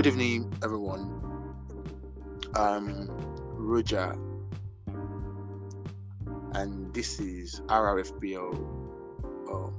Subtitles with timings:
[0.00, 1.20] good evening, everyone.
[2.54, 3.10] I'm
[3.52, 4.16] Roger,
[6.54, 8.54] and this is RRFPL
[9.52, 9.74] um,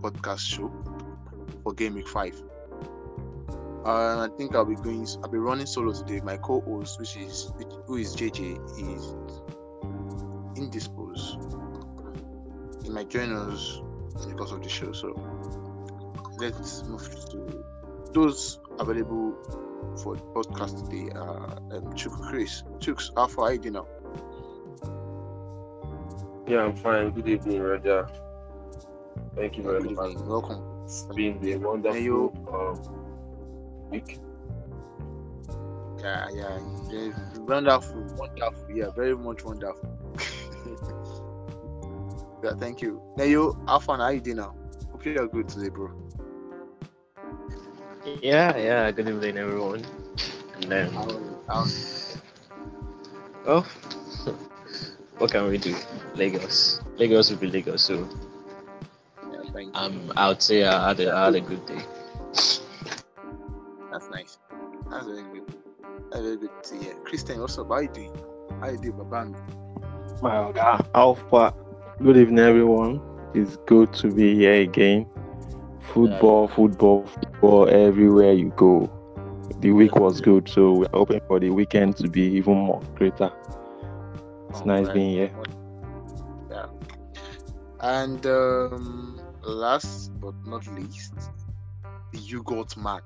[0.00, 0.72] podcast show
[1.62, 2.42] for Week Five.
[3.84, 5.06] Uh, I think I'll be going.
[5.22, 6.22] I'll be running solo today.
[6.24, 8.56] My co-host, which is which, who is JJ,
[8.96, 9.14] is
[10.56, 11.36] indisposed.
[12.82, 13.82] He might join us
[14.26, 14.92] because of the show.
[14.92, 15.12] So
[16.38, 17.62] let's move to
[18.14, 19.34] those available
[20.02, 21.10] for podcast today.
[21.14, 23.86] Uh, um, Chuk Chris, Chuks, how far are you now?
[26.46, 27.10] Yeah, I'm fine.
[27.10, 28.06] Good evening, Roger.
[29.34, 30.10] Thank you very Good much.
[30.12, 30.28] evening.
[30.28, 30.62] Welcome.
[30.84, 32.80] It's been a wonderful you- um,
[33.90, 34.18] week.
[35.98, 36.58] Yeah, yeah,
[36.90, 38.70] yeah, wonderful, wonderful.
[38.72, 39.98] Yeah, very much wonderful.
[42.44, 43.02] yeah, thank you.
[43.16, 44.54] Now you, how far are you now?
[44.92, 45.90] Hope you are good today, bro.
[48.06, 48.90] Yeah, yeah.
[48.92, 49.84] Good evening, everyone.
[50.54, 51.08] And then, How,
[51.48, 51.64] how,
[53.46, 53.66] oh,
[55.18, 55.74] what can we do?
[56.14, 57.82] Lagos, Lagos will be Lagos.
[57.82, 58.08] So,
[59.32, 59.80] yeah, thank you.
[59.80, 61.80] um, I would say I had a, I had a good day.
[63.90, 64.38] That's nice.
[64.88, 65.54] That's very good.
[66.12, 66.94] That's very good to hear.
[67.02, 67.66] Christian, what's up?
[67.68, 68.14] How you doing?
[68.60, 69.34] How you doing, Babang?
[70.22, 71.52] My Oga Alpha.
[72.00, 73.00] Good evening, everyone.
[73.34, 75.06] It's good to be here again.
[75.92, 78.90] Football, football, football everywhere you go.
[79.60, 83.32] The week was good, so we're hoping for the weekend to be even more greater.
[84.50, 84.94] It's nice Alright.
[84.94, 85.30] being here.
[86.50, 86.66] Yeah.
[87.80, 91.14] And um, last but not least,
[92.12, 93.00] the yogurt man.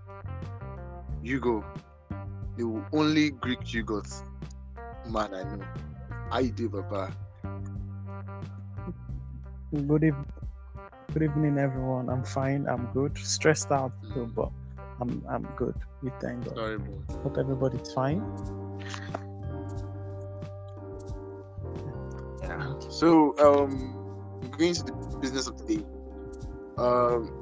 [1.22, 1.65] Hugo,
[2.56, 4.09] the only Greek yogurt
[5.09, 5.65] man I know.
[6.31, 7.12] How you do, Baba?
[9.72, 10.27] Good evening.
[11.12, 12.08] Good evening, everyone.
[12.08, 12.69] I'm fine.
[12.69, 13.19] I'm good.
[13.19, 14.53] Stressed out though, but
[15.00, 15.75] I'm I'm good.
[16.03, 16.55] We thank God.
[16.55, 17.22] Sorry, bro.
[17.25, 18.22] Hope everybody's fine.
[22.43, 22.78] Yeah.
[22.91, 23.91] So, um,
[24.56, 25.84] going to the business of the day.
[26.78, 27.32] Um,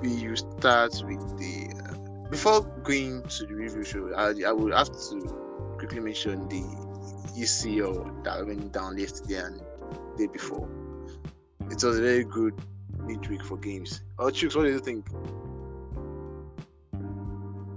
[0.00, 1.74] we will start with the.
[1.82, 6.62] Uh, before going to the review show, I, I would have to quickly mention the
[7.36, 9.60] ECL that went down yesterday and
[10.16, 10.68] day before.
[11.68, 12.54] It was a very good
[13.06, 14.02] midweek for games.
[14.18, 15.06] Oh, Chooks, what do you think?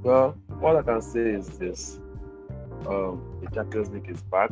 [0.03, 1.99] Well, all I can say is this:
[2.87, 4.51] um, the Champions League is back.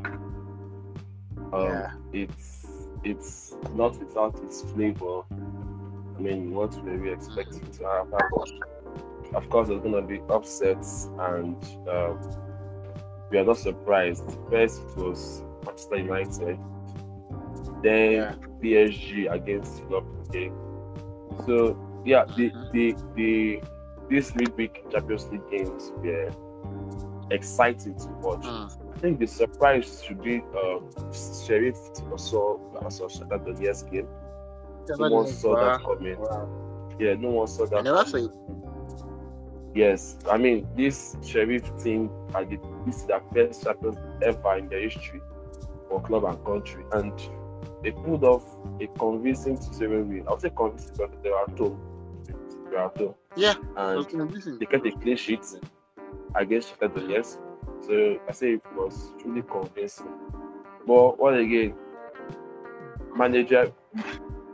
[1.53, 1.91] Um, Yeah.
[2.13, 2.67] It's
[3.03, 5.21] it's not without its flavor.
[5.31, 8.19] I mean, what were we expecting to happen?
[9.33, 11.55] Of course, there's gonna be upsets, and
[11.87, 12.19] um,
[13.29, 14.25] we are not surprised.
[14.49, 16.59] First, it was Manchester United,
[17.83, 18.35] then Yeah.
[18.61, 20.66] PSG against Liverpool.
[21.45, 22.71] So yeah, the Mhm.
[22.71, 23.61] the the
[24.09, 26.29] these midweek Champions League games were
[27.31, 28.45] exciting to watch.
[28.45, 30.89] I think the surprise should be um,
[31.45, 31.77] Sheriff
[32.11, 34.07] also also Shakhtar Donetsk game.
[34.97, 36.19] No one saw that coming.
[36.19, 36.47] Wow.
[36.99, 37.83] Yeah, no one saw I that.
[37.83, 38.29] never coming.
[38.29, 44.69] saw Yes, I mean this Sheriff team the, this is their first Champions ever in
[44.69, 45.21] their history
[45.89, 47.13] for club and country, and
[47.83, 48.43] they pulled off
[48.81, 50.23] a convincing 2-0 win.
[50.27, 51.79] I would say convincing because they were at home.
[52.25, 53.15] They were at home.
[53.35, 55.45] Yeah, and they kept a clean sheet
[56.35, 57.39] against Shakhtar Donetsk.
[57.81, 60.07] So I say it was truly convincing.
[60.85, 61.75] But what again,
[63.15, 63.71] manager,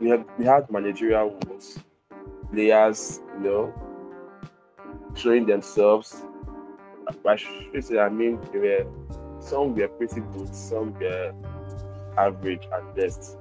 [0.00, 1.78] we had we had managerial woes,
[2.52, 3.74] players, you know,
[5.14, 6.22] showing themselves.
[7.26, 8.86] I should say, I mean, they were
[9.38, 11.34] some were pretty good, some were
[12.16, 13.38] average at best.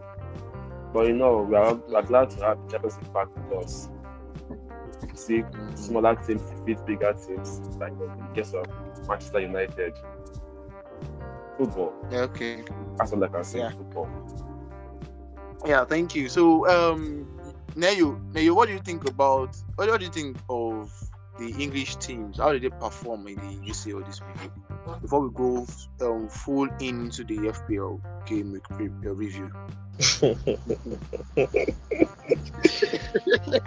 [0.93, 3.89] But you know, we are, we are glad to have Champions League back with us.
[5.15, 5.43] See
[5.75, 8.65] smaller teams defeat bigger teams, like in the case of
[9.07, 9.93] Manchester United.
[11.57, 11.93] Football.
[12.11, 12.63] Yeah, okay.
[12.97, 13.59] That's all I can say.
[13.59, 13.71] Yeah.
[13.71, 14.09] Football.
[15.65, 16.29] Yeah, thank you.
[16.29, 17.27] So, um,
[17.75, 20.91] Neyo, Neyo, what do you think about what, what do you think of
[21.43, 22.37] the English teams?
[22.37, 24.51] How did they perform in the UCL this week?
[25.01, 25.65] Before we go
[26.01, 29.51] um, full into the FPL game uh, review.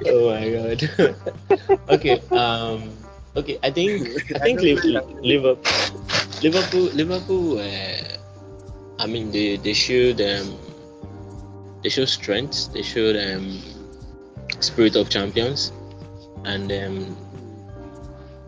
[0.06, 0.78] oh my god.
[1.88, 2.20] okay.
[2.32, 2.90] Um.
[3.37, 3.58] Okay.
[3.62, 4.84] I think I think Liv-
[5.23, 5.62] Liverpool,
[6.43, 7.58] Liverpool, Liverpool.
[7.61, 8.19] Uh,
[8.99, 10.56] I mean, they they showed um,
[11.82, 12.73] they showed strength.
[12.73, 13.61] They showed um,
[14.61, 15.70] spirit of champions,
[16.44, 17.17] and um,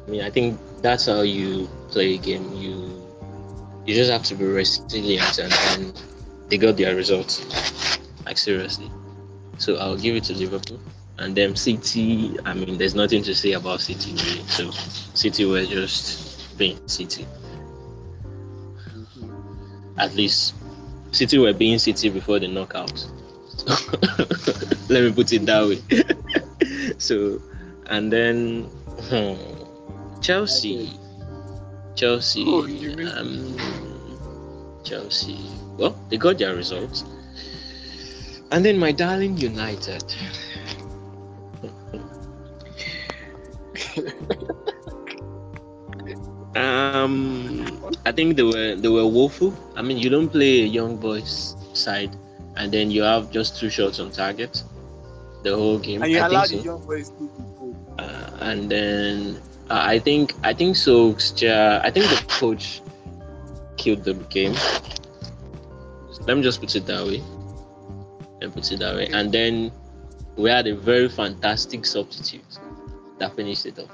[0.08, 2.50] I mean, I think that's how you play a game.
[2.54, 2.96] You
[3.84, 5.92] you just have to be resilient, and
[6.48, 7.44] they got their results.
[8.24, 8.90] Like seriously.
[9.58, 10.80] So I'll give it to Liverpool.
[11.18, 12.36] and then City.
[12.46, 14.12] I mean, there's nothing to say about City.
[14.12, 14.48] Really.
[14.48, 14.70] So
[15.12, 17.26] City were just being City.
[19.98, 20.54] At least
[21.10, 23.12] City were being City before the knockouts.
[24.88, 26.94] Let me put it that way.
[26.98, 27.42] so,
[27.86, 28.62] and then
[29.10, 29.57] hmm,
[30.20, 30.90] Chelsea.
[31.94, 32.44] Chelsea.
[32.46, 32.64] Oh,
[33.16, 33.56] Um,
[34.84, 35.38] Chelsea.
[35.76, 37.04] Well, they got their results.
[38.50, 40.04] And then my darling United.
[46.56, 47.66] um,
[48.06, 49.52] I think they were they were woeful.
[49.76, 52.16] I mean, you don't play a young boys side,
[52.56, 54.62] and then you have just two shots on target
[55.42, 56.02] the whole game.
[56.02, 57.30] And you I allow think the young boys to.
[57.98, 61.80] Uh, and then uh, I think I think Solskjaer.
[61.84, 62.80] I think the coach
[63.76, 64.54] killed the game.
[66.26, 67.22] Let me just put it that way.
[68.40, 69.08] Me put it that way.
[69.12, 69.72] And then
[70.36, 72.58] we had a very fantastic substitute
[73.18, 73.90] that finished it off.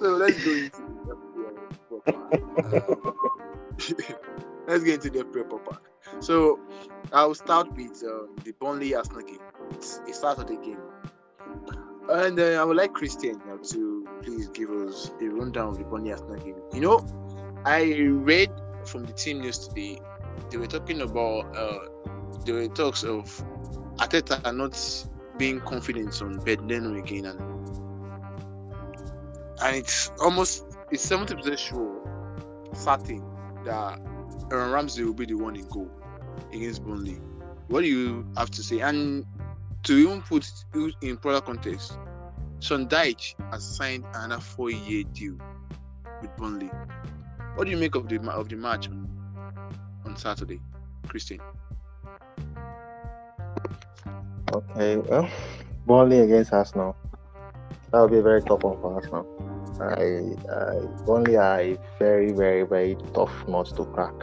[0.00, 0.82] So let's go into
[4.66, 5.82] let's get into the proper part.
[6.20, 6.58] So
[7.12, 9.38] I'll start with uh, the Burnley Arsenal game.
[9.70, 10.78] It's of the game.
[12.10, 16.12] And uh, I would like Christian to please give us a rundown of the Burnley
[16.12, 16.56] Arsenal game.
[16.72, 17.06] You know,
[17.64, 18.50] I read
[18.84, 20.00] from the team news today,
[20.50, 21.78] they were talking about, uh,
[22.44, 23.24] there were talks of
[23.96, 24.76] Arteta not
[25.38, 27.40] being confident on Bernd Leno again, and
[29.62, 32.02] and it's almost it's seventy percent sure,
[32.74, 33.22] certain
[33.64, 34.00] that
[34.50, 35.90] Aaron Ramsey will be the one in goal
[36.52, 37.18] against Burnley.
[37.68, 38.80] What do you have to say?
[38.80, 39.24] And
[39.84, 41.98] to even put it in broader context,
[42.60, 45.36] Sean Dyche has signed another four-year deal
[46.20, 46.70] with Burnley.
[47.56, 49.08] What do you make of the of the match on,
[50.04, 50.60] on Saturday,
[51.08, 51.40] Christian?
[54.52, 55.28] Okay, well,
[55.86, 56.96] Burnley against Arsenal.
[57.90, 59.26] That would be a very tough one for Arsenal.
[59.80, 64.14] I, I Burnley are a very, very, very tough nut to crack,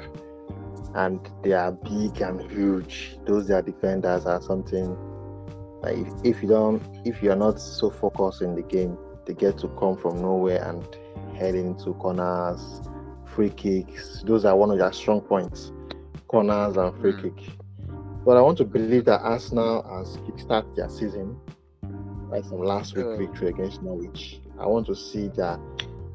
[0.96, 3.18] and they are big and huge.
[3.26, 4.98] Those their defenders are something.
[5.81, 9.34] Like if, if you don't, if you are not so focused in the game, they
[9.34, 10.84] get to come from nowhere and
[11.38, 12.81] head into corners,
[13.26, 14.24] free kicks.
[14.26, 15.72] Those are one of their strong points,
[16.28, 17.22] corners and free Mm.
[17.38, 17.54] kick.
[18.26, 21.38] But I want to believe that Arsenal has kickstarted their season
[22.30, 24.42] right from last week victory against Norwich.
[24.60, 25.60] I want to see that.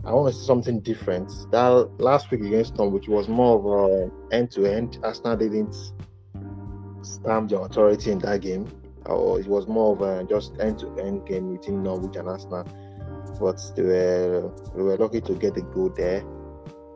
[0.04, 1.32] I want to see something different.
[1.50, 3.90] That last week against Norwich was more of
[4.30, 4.98] a end to end.
[5.02, 5.74] Arsenal didn't
[7.02, 8.68] stamp the authority in that game,
[9.06, 12.66] or it was more of a just end to end game between Norwich and Arsenal.
[13.40, 16.22] But they were they were lucky to get the goal there.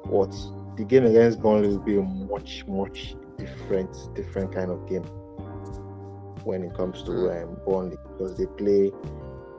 [0.04, 0.34] But
[0.76, 5.04] the game against Burnley will be a much much different different kind of game
[6.44, 8.92] when it comes to um, Burnley because they play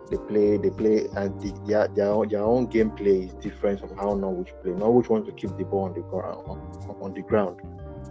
[0.09, 3.95] they play they play and the, their their own, their own gameplay is different from
[3.95, 4.71] how Norwich play.
[4.71, 7.61] Norwich want to keep the ball on the ground on, on the ground,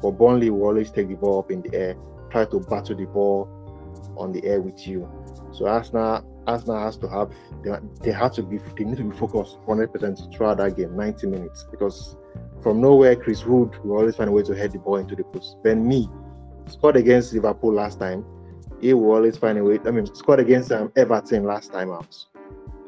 [0.01, 1.97] but Burnley will always take the ball up in the air,
[2.31, 3.58] try to battle the ball
[4.17, 5.09] on the air with you.
[5.53, 7.31] So Arsenal Arsenal has to have
[7.63, 10.97] they, they have to be they need to be focused 100 percent throughout that game,
[10.97, 12.17] 90 minutes because
[12.63, 15.25] from nowhere Chris Wood will always find a way to head the ball into the
[15.25, 15.57] post.
[15.63, 16.09] Ben Mee
[16.67, 18.25] scored against Liverpool last time
[18.81, 19.79] he will always find a way.
[19.85, 22.17] I mean, scored against um, Everton last time out.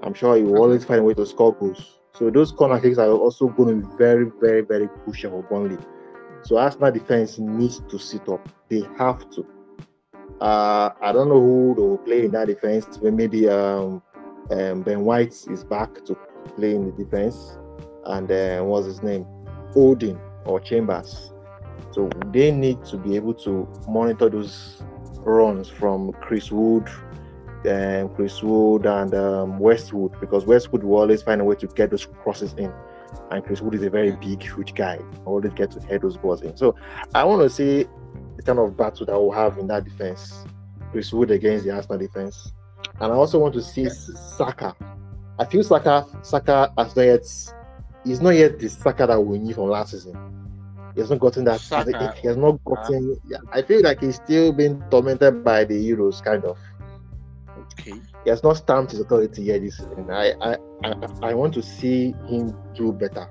[0.03, 1.99] I'm sure he will always find a way to score goals.
[2.15, 5.79] So those corner kicks are also going to be very, very, very crucial for Burnley.
[6.43, 8.49] So Arsenal defense needs to sit up.
[8.69, 9.47] They have to.
[10.41, 12.97] Uh, I don't know who will play in that defense.
[12.97, 14.03] But maybe um,
[14.51, 16.17] um, Ben White is back to
[16.57, 17.59] play in the defense,
[18.07, 19.27] and uh, what's his name,
[19.73, 21.33] Holding or Chambers.
[21.93, 24.83] So they need to be able to monitor those
[25.19, 26.89] runs from Chris Wood,
[27.69, 31.91] um, Chris Wood and um, Westwood because Westwood will always find a way to get
[31.91, 32.73] those crosses in,
[33.31, 34.99] and Chris Wood is a very big, huge guy.
[35.27, 36.57] Always get to head those balls in.
[36.57, 36.75] So
[37.15, 37.87] I want to see
[38.41, 40.45] the kind of battle that we'll have in that defense,
[40.91, 42.53] Chris Wood against the Arsenal defense,
[43.01, 44.75] and I also want to see Saka.
[45.39, 47.27] I feel Saka, Saka has not yet,
[48.05, 50.17] he's not yet the Saka that we knew from last season.
[50.95, 51.61] He has not gotten that.
[51.61, 52.15] Saka.
[52.21, 53.17] He has not gotten.
[53.29, 56.59] Yeah, I feel like he's still being tormented by the Euros, kind of.
[57.73, 57.95] Okay.
[58.25, 60.11] He has not stamped his authority yet this season.
[60.11, 63.29] I, I, I, I want to see him do better.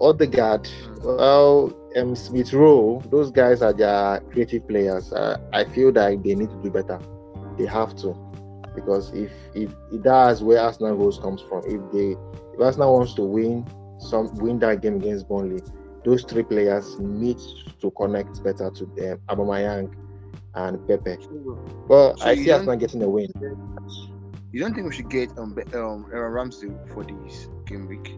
[0.00, 1.16] Odegaard, mm.
[1.16, 5.12] well, um, Smith Rowe, those guys are their creative players.
[5.12, 7.00] Uh, I feel that they need to do better.
[7.56, 8.14] They have to,
[8.74, 11.64] because if if that's where Arsenal goals comes from.
[11.66, 12.16] If they
[12.54, 13.66] if Arsenal wants to win
[13.98, 15.62] some win that game against Burnley,
[16.04, 17.38] those three players need
[17.80, 19.18] to connect better to them.
[19.28, 19.92] Aubameyang,
[20.54, 21.16] and Pepe.
[21.88, 23.30] But So I see Arsenal getting a win.
[24.52, 28.14] you don't think we should get um, um Aaron Ramsdale for this game week?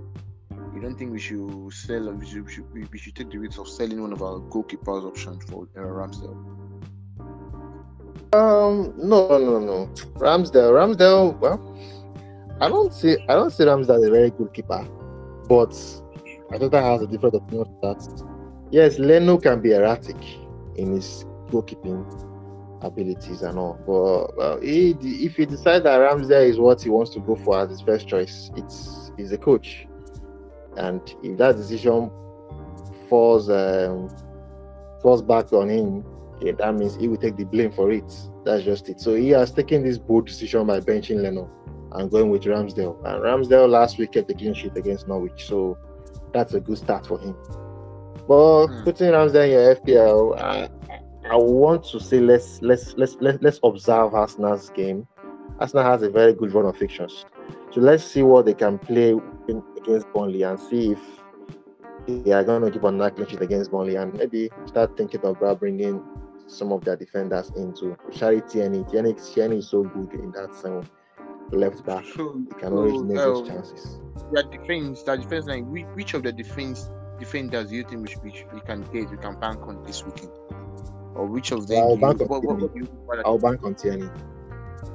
[0.80, 2.10] You don't think we should sell?
[2.10, 5.04] We should, we should, we should take the risk of selling one of our goalkeepers
[5.04, 6.34] options for Aaron Ramsdale?
[8.34, 9.90] Um, no, no, no.
[10.14, 11.38] Ramsdale, Ramsdale.
[11.38, 11.60] Well,
[12.62, 14.82] I don't see, I don't see Ramsdale a very good keeper,
[15.50, 15.75] but
[16.50, 18.25] I think that has a different opinion that.
[18.70, 20.16] Yes, Leno can be erratic
[20.76, 22.06] in his goalkeeping
[22.82, 27.20] abilities and all, but he, if he decides that Ramsdale is what he wants to
[27.20, 29.87] go for as his first choice, it's he's a coach,
[30.80, 32.10] and if that decision
[33.08, 34.08] falls um,
[35.02, 36.04] falls back on him,
[36.40, 38.10] yeah, that means he will take the blame for it.
[38.44, 39.00] That's just it.
[39.00, 41.50] So he has taken this bold decision by benching Leno
[41.92, 42.96] and going with Ramsdale.
[43.04, 45.76] And Ramsdale last week kept a clean sheet against Norwich, so
[46.32, 47.37] that's a good start for him.
[48.26, 48.84] But Hmm.
[48.84, 50.68] putting Ramsdale in your FPL, I,
[51.30, 55.06] I want to say let's let's let's let's let's observe Arsenal's game.
[55.58, 57.26] Arsenal has a very good run of fixtures,
[57.70, 59.14] so let's see what they can play
[59.82, 61.00] against Burnley and see if
[62.06, 65.25] they are going to keep on that clean sheet against Burnley and maybe start thinking
[65.25, 66.02] about bringing
[66.46, 68.84] some of their defenders into Shari Tierney.
[68.90, 70.82] Tierney, Tierney is so good in that same
[71.52, 72.04] left back.
[72.16, 74.00] So, He can always so, make those um, chances.
[74.32, 75.70] Their defense, their defense line.
[75.70, 79.10] Which, which of the defense defenders do you think we should, we, we can get?
[79.10, 80.30] We can bank on this weekend,
[81.14, 81.78] or which of them?
[81.78, 84.08] I'll do you, bank on what, what what I'll bank on Tierney.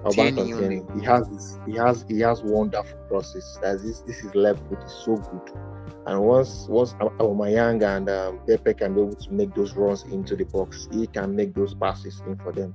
[0.05, 0.79] I'll bank on Tierney Tierney.
[0.81, 0.99] only.
[1.01, 3.57] He has this, he has he has wonderful crosses.
[3.61, 5.51] That's this this is left foot is so good.
[6.07, 10.35] And once once Aubameyang and um, Pepe can be able to make those runs into
[10.35, 12.73] the box, he can make those passes in for them.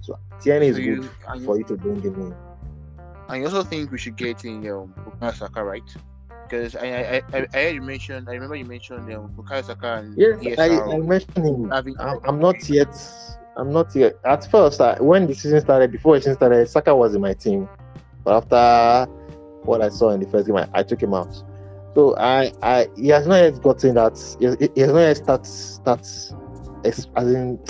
[0.00, 2.34] So Tierney is you- good and you- for you to bring him in.
[3.28, 5.82] And you also think we should get in um, Bukayo Saka, right?
[6.50, 9.98] Because I, I, I, I heard you mentioned, I remember you mentioned um, Bukayo Saka
[9.98, 11.70] and Yes, I, I mentioned him.
[11.70, 12.92] having I'm, I'm not yet.
[13.56, 14.14] I'm not yet.
[14.24, 17.34] At first, I, when the season started, before the season started, Saka was in my
[17.34, 17.68] team.
[18.24, 19.10] But after
[19.62, 21.32] what I saw in the first game, I, I took him out.
[21.94, 24.18] So I, I, he has not yet gotten that.
[24.40, 26.00] He, has- he has not yet start, start.
[26.84, 27.60] As in,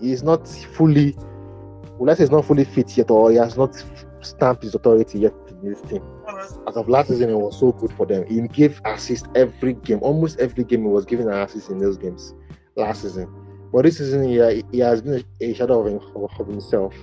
[0.00, 1.14] he's not fully.
[1.16, 3.74] Well, let's say he's not fully fit yet, or he has not
[4.20, 6.02] stamped his authority yet in this team.
[6.38, 8.26] As of last season, it was so good for them.
[8.26, 10.82] He gave assist every game, almost every game.
[10.82, 12.34] He was giving an assist in those games
[12.76, 13.28] last season.
[13.72, 16.94] But this season, he, he has been a, shadow of, of himself.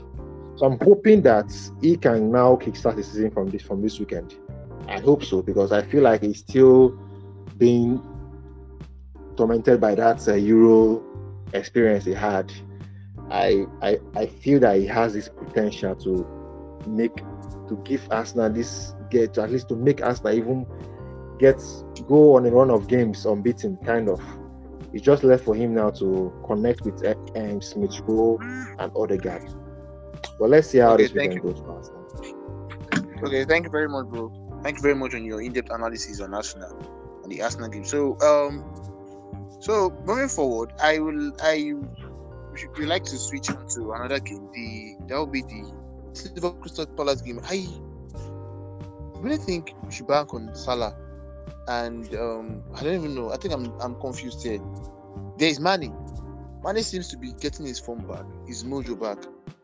[0.55, 4.35] So I'm hoping that he can now kickstart the season from this from this weekend.
[4.87, 6.97] I hope so because I feel like he's still
[7.57, 8.01] being
[9.35, 11.03] tormented by that uh, Euro
[11.53, 12.51] experience he had.
[13.29, 16.25] I, I I feel that he has this potential to
[16.87, 17.17] make
[17.67, 20.65] to give Arsenal this get to at least to make Arsenal even
[21.39, 21.61] get
[22.07, 24.21] go on a run of games unbeaten, kind of.
[24.93, 28.37] It's just left for him now to connect with um, Smith Rowe
[28.79, 29.43] and Odegaard.
[30.39, 31.81] But let's see how Okay, this weekend goes for
[33.23, 34.31] Okay, thank you very much, bro.
[34.63, 36.75] Thank you very much on your in-depth analysis on Arsenal
[37.23, 37.83] on the Arsenal game.
[37.83, 38.63] So, um,
[39.59, 41.73] so moving forward, I will, I
[42.77, 44.49] would like to switch on to another game.
[44.53, 45.73] The that will be the
[46.13, 47.41] Silver Crystal Palace game.
[47.45, 47.67] I
[49.25, 50.95] really think we should bank on Salah,
[51.67, 53.31] and um, I don't even know.
[53.31, 54.59] I think I'm I'm confused here.
[55.37, 55.93] There is Mane.
[56.63, 59.17] Mane seems to be getting his form back, his mojo back,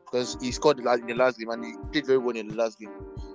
[0.05, 2.79] because he scored in the last game and he did very well in the last
[2.79, 2.89] game.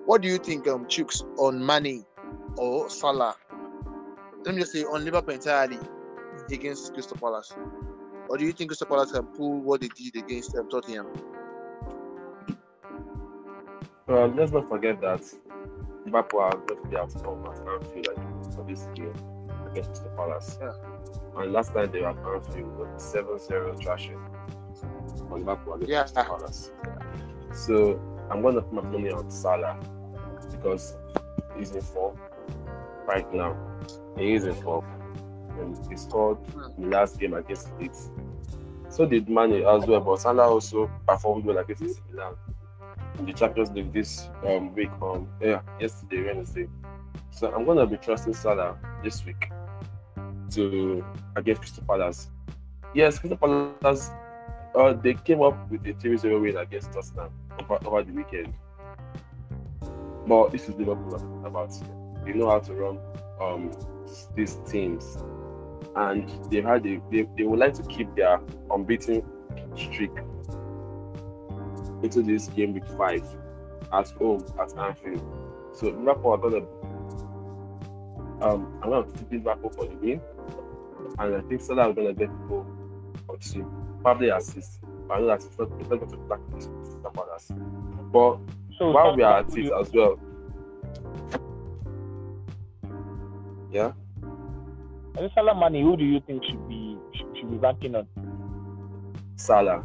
[0.05, 2.05] What do you think, um, Chooks, on Mane
[2.57, 3.37] or Salah?
[4.45, 5.79] Let me just say on Liverpool entirely
[6.53, 7.55] against Crystal Palace.
[8.29, 11.07] Or do you think Crystal Palace can pull what they did against um, Tottenham?
[14.07, 15.25] Well, let's not forget that
[16.07, 19.13] Liverpool are going to be out of at Anfield like, for this game
[19.71, 20.57] against the Palace.
[20.61, 20.73] Yeah.
[21.37, 24.19] And last time they were at Anfield, it was 7 0 thrashing
[25.29, 26.03] for Liverpool against Yeah.
[26.03, 26.71] Crystal Palace.
[27.53, 29.79] So I'm going to put my money on Salah
[30.51, 30.97] because
[31.59, 32.19] he's in form
[33.07, 33.57] right now.
[34.17, 34.85] He is in form.
[35.59, 36.39] And he scored
[36.77, 38.11] in the last game against Leeds.
[38.91, 42.35] So did Mane as well, but Salah also performed well against AC Milan
[43.25, 46.69] the Champions League this um, week on yeah yesterday Wednesday.
[47.31, 49.51] So I'm gonna be trusting Salah this week
[50.53, 51.05] to
[51.37, 52.31] against Crystal Palace.
[52.95, 54.11] Yes, Crystal Palace
[54.77, 58.53] uh, they came up with a 3-0 win against Tottenham over, over the weekend.
[60.27, 61.73] But this is Liverpool about.
[62.25, 62.99] They know how to run
[63.41, 63.73] um,
[64.35, 65.19] these teams,
[65.95, 69.23] and they've had a, they, they would like to keep their unbeaten
[69.77, 70.11] streak
[72.07, 73.25] into this game week five
[73.93, 75.23] at home at Anfield.
[75.73, 76.67] So Liverpool are gonna
[78.43, 80.21] um I'm gonna tip Liverpool for the win.
[81.19, 82.67] And I think Salah is gonna get goal
[83.29, 83.71] or two,
[84.03, 84.81] probably assist.
[85.11, 87.53] I know that it's not, it's not going to black Crystal Palace.
[88.13, 88.39] But
[88.79, 90.19] So while we are at it as well,
[93.71, 93.93] yeah,
[95.17, 98.07] think Salah Mane, who do you think should be should, should be ranking on?
[99.37, 99.85] Salah.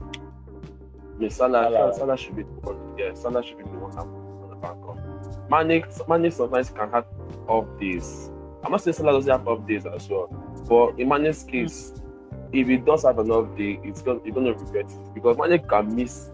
[1.22, 1.94] Mean, Salah, Salah.
[1.94, 2.98] Salah, should be the one.
[2.98, 4.98] Yeah, Salah should be the one on the back of.
[5.52, 7.06] Mane, Mane sometimes can have
[7.48, 8.32] off days.
[8.64, 10.28] I'm not saying Salah doesn't have off days as well,
[10.68, 11.94] but in Mane's case,
[12.52, 15.60] if he does have an off day, it's going you're gonna regret it because Mane
[15.60, 16.30] can miss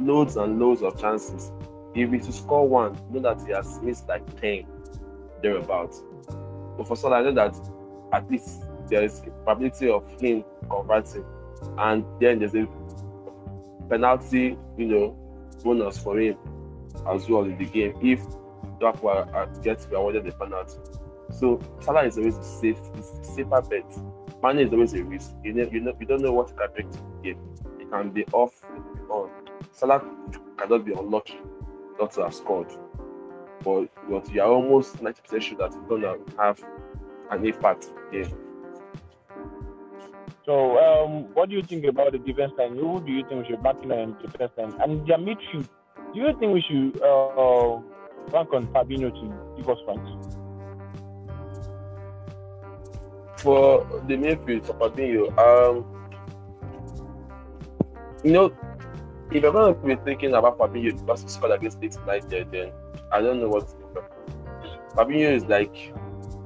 [0.00, 1.52] loads and loads of chances.
[1.94, 4.64] If he to score one, you know that he has missed like ten
[5.42, 6.02] thereabouts.
[6.78, 7.54] But for Salah, I know that
[8.14, 11.26] at least there is a probability of him converting,
[11.76, 12.66] and then there's a
[13.88, 15.16] penalty, you know,
[15.62, 16.36] bonus for him
[17.08, 18.20] as well in the game if
[18.80, 19.26] Liverpool
[19.62, 20.78] gets awarded the penalty.
[21.30, 23.90] So Salah is always a safe, a safer bet.
[24.42, 25.32] Mane is always a risk.
[25.42, 27.38] You know, you know, you don't know what can bring to the game.
[27.80, 28.52] It can be off,
[29.08, 29.30] on.
[29.70, 30.02] Salah
[30.58, 31.38] cannot be unlucky
[31.98, 32.70] not to have scored,
[33.64, 36.62] but but you are almost ninety percent sure that he's gonna have
[37.30, 37.90] an impact.
[38.12, 38.28] Yeah.
[40.44, 42.76] So, um, what do you think about the defense line?
[42.76, 44.74] Who do you think we should back in on the defense line?
[44.80, 45.68] And their midfield,
[46.12, 47.80] do you think we should uh,
[48.32, 50.38] rank on Fabinho to give us points?
[53.42, 55.84] for the midfield for Fabinho, um,
[58.22, 58.56] you know,
[59.30, 62.70] if you're going to be thinking about Fabinho because he scored against Leeds United, then
[63.10, 64.06] I don't know what to think.
[64.94, 65.74] Fabinho is like,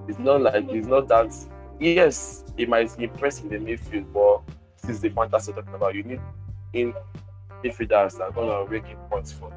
[0.09, 1.35] it's not like, it's not that,
[1.81, 5.95] yes, it might impress in the midfield, but this is the fantasy we're talking about.
[5.95, 6.21] You need
[6.73, 6.95] in
[7.65, 9.53] midfielders that are going to rake in points for.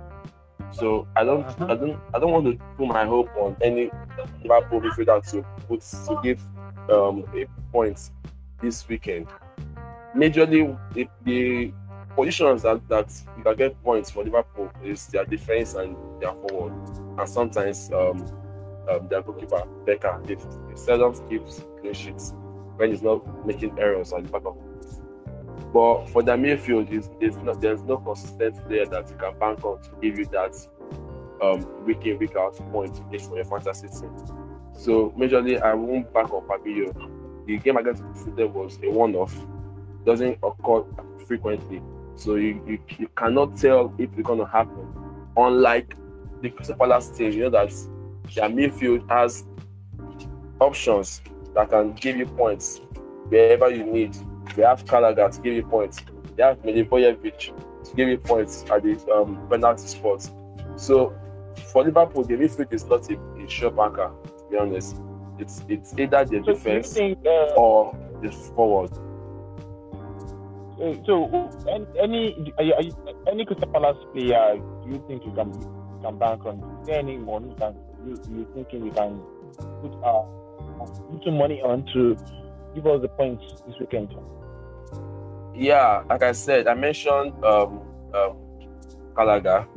[0.71, 3.91] So I don't, I don't, I don't want to put my hope on any
[4.43, 6.41] Liverpool midfielder to put to give
[6.89, 8.11] um, a point
[8.61, 9.27] this weekend.
[10.15, 11.73] Majorly, the, the
[12.15, 16.73] positions that, that you can get points for Liverpool is their defense and their forward,
[17.17, 18.25] and sometimes um,
[18.89, 20.21] um, their goalkeeper Becker.
[20.25, 22.33] They, they seldom keeps clean sheets
[22.75, 24.57] when he's not making errors at the back of.
[25.73, 29.81] But for the midfield, it's, not, there's no consistency there that you can bank on
[29.81, 30.55] to give you that
[31.41, 34.15] um, week in, week out point to for your fantasy team.
[34.73, 37.45] So majorly, I won't back on Fabinho.
[37.45, 39.35] The game against City was a one-off.
[40.05, 40.85] Doesn't occur
[41.27, 41.81] frequently,
[42.15, 44.87] so you, you, you cannot tell if it's gonna happen.
[45.35, 45.95] Unlike
[46.41, 47.71] the Crystal Palace team, you know that
[48.33, 49.43] their midfield has
[50.59, 51.21] options
[51.55, 52.79] that can give you points
[53.29, 54.15] wherever you need.
[54.55, 55.99] They have Gallagher to give you points.
[56.35, 57.51] They have Milivojevic
[57.85, 60.29] to give you points at the um, penalty spot.
[60.75, 61.13] So
[61.71, 64.97] for Liverpool, the midfield is not a, a sure banker to be honest.
[65.37, 68.91] It's it's either the So, defense think, uh, or the forward.
[70.81, 71.25] uh, so
[71.67, 72.93] an- any you,
[73.27, 76.59] any Crystal Palace player do you think you can you can bank on?
[76.81, 79.21] Is there any money you can you you thinking we can
[79.81, 80.23] put uh
[80.85, 82.15] put some money on to
[82.75, 84.13] give us the points this weekend?
[85.55, 87.81] Yeah, like I said, I mentioned um
[88.13, 88.37] um
[89.15, 89.67] Gallagher.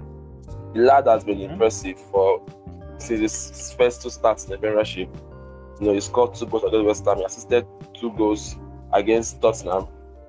[0.75, 1.53] The lad has been Mhm.
[1.53, 2.43] impressive for
[2.99, 5.09] since his first two starts in the Premiership.
[5.81, 7.19] You know, he scored two goals against West Ham.
[7.19, 8.57] He assisted two goals
[8.93, 9.89] against Tottenham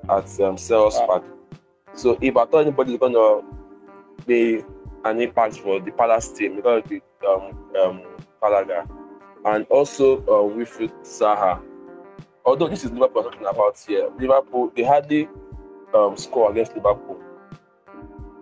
[0.10, 1.08] at um, Selhurst Wow.
[1.08, 1.24] Park.
[1.94, 3.42] So if I thought anybody is gonna
[4.26, 4.64] be
[5.06, 8.02] an impact for the Palace team, it's gonna be um, um,
[8.42, 8.88] Gallagher
[9.46, 11.62] and also uh, Wilfried Zaha.
[12.46, 15.28] Although this is Liverpool we're talking about here, Liverpool they hardly
[15.94, 17.20] um, score against Liverpool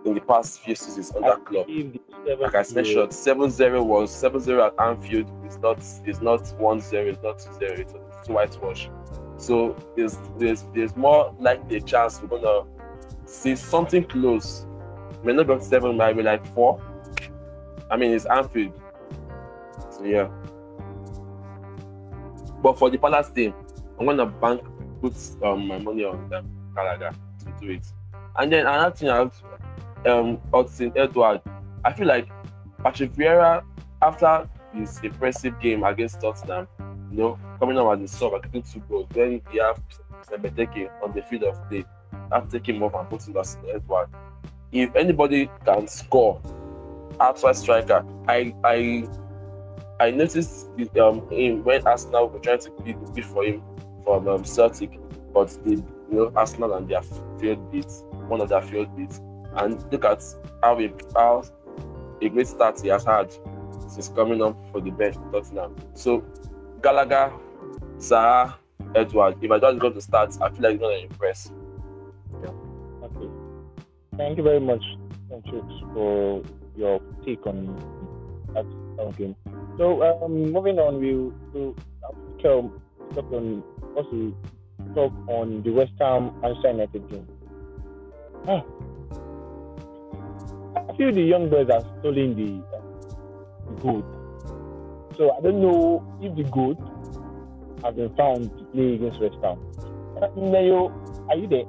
[0.04, 1.66] in the past few seasons under club.
[1.66, 5.30] Seven- Like I mentioned, 7-0 was 7-0 at Anfield.
[5.44, 8.88] It's not it's not 1-0, it's not 2-0, it's, it's whitewash.
[9.36, 12.68] So there's there's there's more likely a chance we're gonna
[13.24, 14.66] see something close.
[15.24, 16.80] May not be seven, might be like four.
[17.90, 18.80] I mean it's Anfield.
[19.90, 20.28] So yeah.
[22.62, 23.54] But for the Palace team,
[23.98, 24.62] I'm gonna bank
[25.00, 27.84] put um, my money on them, Gallagher to do it.
[28.38, 29.34] And then another thing have
[30.06, 31.40] um Odsonne Edouard.
[31.84, 32.28] I feel like
[32.82, 33.62] Patrick Vieira,
[34.00, 36.66] after his impressive game against Tottenham,
[37.10, 39.80] you know, coming out as a sub and getting two goals, then he have
[40.22, 41.84] Sembeteke on the field of play.
[42.32, 44.08] To take him off and put him as the Edouard.
[44.72, 46.40] If anybody can score
[47.20, 49.06] outside striker, I I
[50.02, 50.66] I noticed
[51.00, 53.62] um him when Arsenal were trying to bid, for him
[54.02, 54.98] from um, Celtic,
[55.32, 57.02] but the you know Arsenal and their
[57.38, 59.20] field beats, one of their field beats,
[59.54, 60.20] and look at
[60.60, 61.44] how he how
[62.20, 63.32] a great start he has had
[63.88, 65.76] since coming up for the bench for Tottenham.
[65.94, 66.24] So
[66.82, 67.32] Gallagher,
[67.98, 68.54] Zaha,
[68.96, 69.36] Edouard.
[69.40, 71.52] If I just go to start, I feel like he's gonna impress.
[73.04, 73.30] Okay.
[74.16, 74.82] Thank you very much,
[75.30, 76.42] Chooks, for
[76.74, 77.76] your take on
[78.52, 79.36] that game.
[79.78, 81.74] So, um, moving on, we'll,
[82.42, 83.62] talk on
[83.96, 84.34] also
[84.94, 87.26] talk on the West Ham Manchester United game.
[88.48, 88.62] Ah.
[90.76, 92.80] I feel the young boys are stealing the, uh,
[93.80, 94.02] the.
[95.16, 96.74] So I don't know if the goal
[97.84, 99.58] has been found to play against West Ham.
[100.16, 100.90] Uh, Nayo,
[101.28, 101.64] are you there?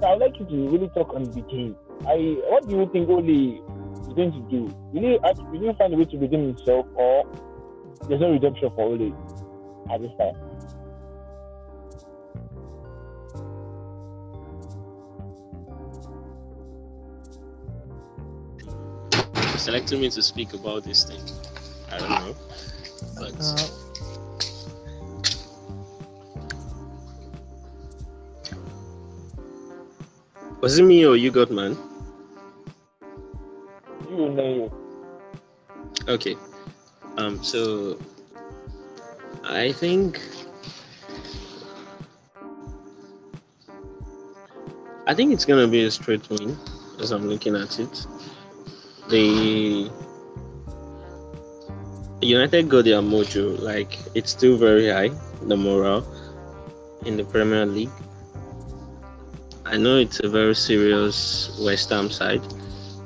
[0.00, 1.76] So I'd like you to really talk on the game.
[2.06, 3.60] I what do you think Ole
[4.08, 4.74] is going to do?
[4.92, 7.24] Will he act- will he find a way to redeem himself or
[8.08, 9.12] there's no redemption for Ole
[9.90, 10.34] at this time?
[19.58, 21.20] Selecting me to speak about this thing.
[21.90, 22.34] I don't know.
[23.18, 23.68] But Uh,
[30.60, 31.76] was it me or you got man?
[36.08, 36.36] Okay.
[37.16, 37.42] Um.
[37.42, 37.98] So
[39.44, 40.20] I think
[45.06, 46.56] I think it's gonna be a straight win
[47.00, 48.06] as I'm looking at it.
[49.08, 49.90] The
[52.20, 53.58] United got their mojo.
[53.58, 55.10] Like it's still very high,
[55.42, 56.06] the morale
[57.06, 57.90] in the Premier League.
[59.64, 62.42] I know it's a very serious West Ham side,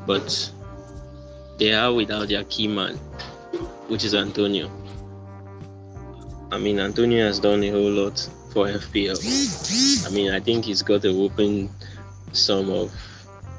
[0.07, 0.51] but
[1.62, 2.96] they are without their key man,
[3.87, 4.68] which is Antonio.
[6.51, 8.18] I mean, Antonio has done a whole lot
[8.53, 9.16] for FPL.
[10.05, 11.70] I mean, I think he's got a whooping
[12.33, 12.92] sum of,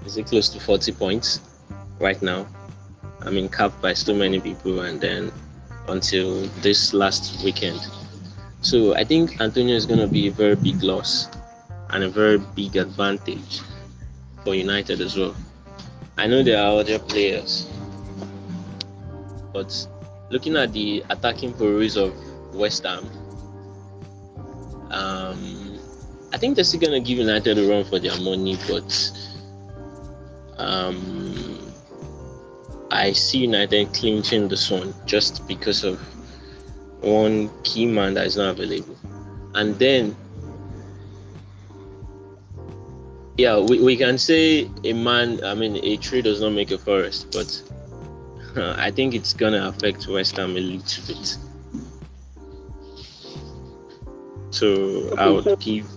[0.06, 1.40] is it close to 40 points
[1.98, 2.46] right now?
[3.22, 5.32] I mean, capped by so many people, and then
[5.88, 7.80] until this last weekend.
[8.60, 11.30] So I think Antonio is going to be a very big loss
[11.92, 13.62] and a very big advantage
[14.44, 15.34] for United as well.
[16.18, 17.70] I know there are other players,
[19.54, 19.88] but
[20.30, 22.14] looking at the attacking prowess of
[22.54, 23.06] West Ham,
[24.92, 25.80] um,
[26.34, 29.12] I think they're still gonna give United a run for their money, but
[30.58, 31.74] um,
[32.92, 36.00] I see United clinching this one just because of
[37.02, 38.98] one key man that is not available,
[39.54, 40.16] and then
[43.38, 46.78] yeah, we, we can say a man, I mean, a tree does not make a
[46.78, 47.64] forest, but
[48.56, 51.38] uh, I think it's gonna affect West Ham a little bit.
[54.52, 55.88] So I would so- give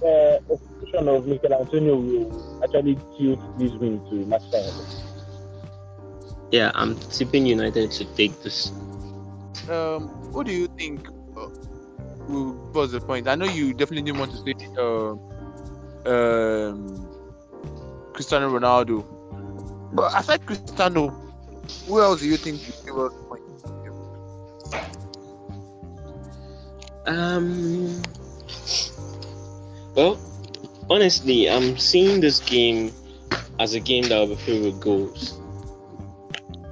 [0.00, 2.30] Uh, execution of Michael Antonio will
[2.62, 4.86] actually tilt this win to Manchester United.
[6.52, 8.70] yeah, I'm tipping United to take this.
[9.68, 11.08] Um, what do you think?
[11.36, 11.48] Uh,
[12.28, 13.26] will- was the point?
[13.26, 15.18] I know you definitely didn't want to say um,
[16.06, 17.08] um,
[18.14, 19.04] Cristiano Ronaldo,
[19.92, 21.10] but aside Cristiano,
[21.86, 23.64] who else do you think you will give us points?
[27.06, 28.02] Um.
[29.94, 30.18] Well,
[30.90, 32.92] honestly, I'm seeing this game
[33.58, 35.40] as a game that will be filled with goals,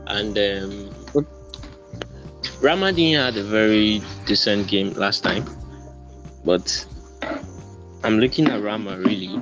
[0.07, 0.91] and um,
[2.61, 5.45] Ramadine had a very decent game last time,
[6.45, 6.87] but
[8.05, 9.41] I'm looking at Rama really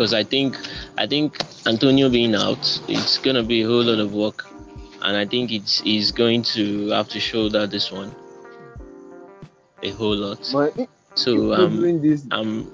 [0.00, 0.56] because I think
[0.96, 4.46] I think Antonio being out, it's gonna be a whole lot of work,
[5.02, 8.14] and I think it's he's going to have to shoulder this one
[9.82, 10.48] a whole lot.
[10.52, 10.74] But
[11.14, 12.70] So um, during this, um,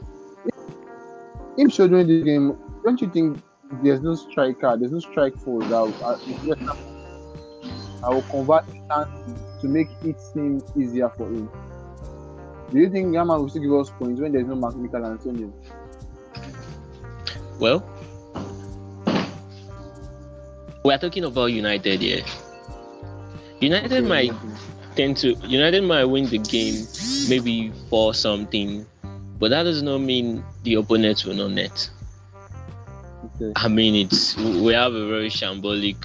[1.71, 3.43] so during this game, don't you think
[3.83, 6.17] there's no striker, there's no strike force that uh,
[6.67, 6.79] Ham-
[8.05, 8.65] I will convert
[9.61, 11.49] to make it seem easier for him.
[12.71, 15.53] Do you think Yama will still give us points when there's no Mark Michael Antonio?
[17.59, 17.83] well,
[20.87, 22.22] we are talking about United here.
[23.61, 24.33] United might
[24.94, 26.87] tend to United might win the game
[27.29, 28.87] maybe for something,
[29.40, 31.90] but that does not mean the opponents will not net.
[33.40, 33.53] Okay.
[33.57, 35.96] I mean, it's we have a very shambolic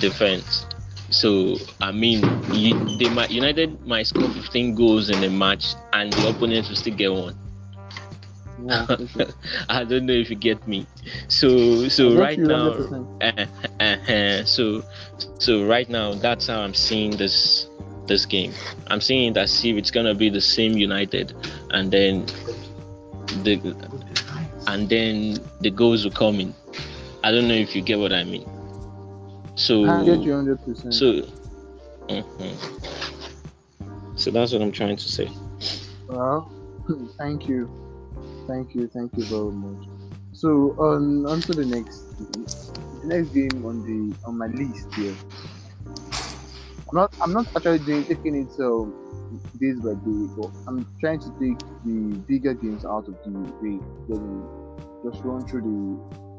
[0.00, 0.64] defense.
[1.10, 6.10] So I mean, you, they might United might score 15 goals in a match, and
[6.14, 7.36] the opponents will still get one.
[8.66, 9.26] Yeah, okay.
[9.68, 10.86] I don't know if you get me.
[11.28, 12.70] So so right now,
[13.20, 13.46] uh,
[13.80, 14.82] uh, so
[15.38, 17.68] so right now that's how I'm seeing this
[18.06, 18.52] this game.
[18.88, 21.34] I'm seeing it as if it's gonna be the same United,
[21.70, 22.26] and then
[23.44, 23.60] the
[24.66, 26.54] and then the goals will come in.
[27.22, 28.48] I don't know if you get what I mean.
[29.54, 30.92] So I get you 100%.
[30.92, 31.22] so
[32.08, 32.56] mhm.
[34.16, 35.30] so that's what I'm trying to say.
[36.08, 36.50] Well,
[37.18, 37.85] thank you.
[38.46, 39.88] Thank you, thank you very much.
[40.32, 42.04] So on on to the next
[43.02, 45.14] the next game on the on my list here.
[46.88, 48.94] I'm not I'm not actually doing taking it um,
[49.58, 53.30] days by day, but I'm trying to take the bigger games out of the
[53.60, 54.44] way, then
[55.04, 55.62] just run through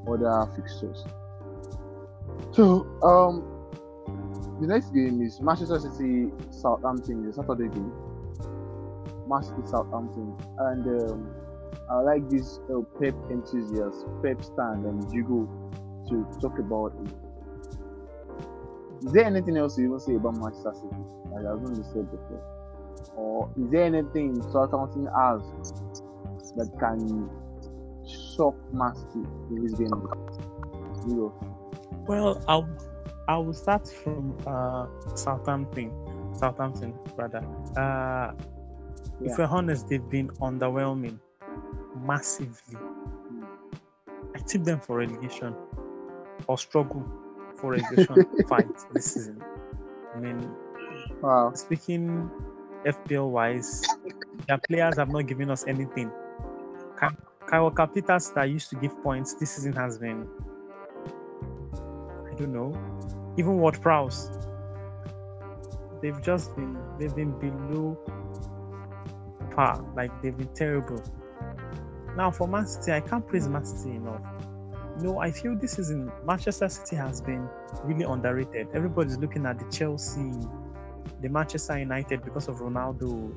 [0.05, 1.03] the other fixtures.
[2.51, 3.43] So um
[4.61, 7.91] the next game is Manchester City Southampton, the Saturday game.
[9.27, 10.33] Manchester Southampton.
[10.57, 11.36] And um,
[11.89, 15.47] I like this uh, Pep enthusiast, Pep stand and Jigo
[16.09, 17.13] to talk about it.
[19.05, 20.95] Is there anything else you want to say about Manchester City?
[21.31, 22.43] Like I was said before.
[23.15, 25.41] Or is there anything Southampton has
[26.55, 27.29] that can
[28.35, 29.91] shock Man City in this game?
[31.05, 31.31] Jigo.
[32.07, 32.67] Well, I'll
[33.27, 35.91] I will start from uh, Southampton.
[36.33, 37.43] Southampton, rather.
[37.75, 38.33] Uh,
[39.19, 41.19] If we're honest, they've been underwhelming
[42.05, 42.77] massively.
[44.35, 45.55] I tip them for relegation
[46.47, 47.05] or struggle
[47.55, 49.41] for relegation fight this season.
[50.15, 50.49] I mean,
[51.21, 51.53] Wow.
[51.53, 52.29] speaking
[52.85, 53.81] FPL wise,
[54.47, 56.11] their players have not given us anything.
[57.47, 60.27] Kyle Capitas that used to give points this season has been,
[62.29, 62.73] I don't know,
[63.37, 64.29] even Ward Prowse.
[66.01, 67.97] They've just been they've been below
[69.55, 71.01] par, like they've been terrible.
[72.17, 74.21] Now for Man City, I can't praise Man City enough.
[75.01, 77.47] No, I feel this season Manchester City has been
[77.83, 78.69] really underrated.
[78.73, 80.31] Everybody's looking at the Chelsea,
[81.21, 83.31] the Manchester United because of Ronaldo,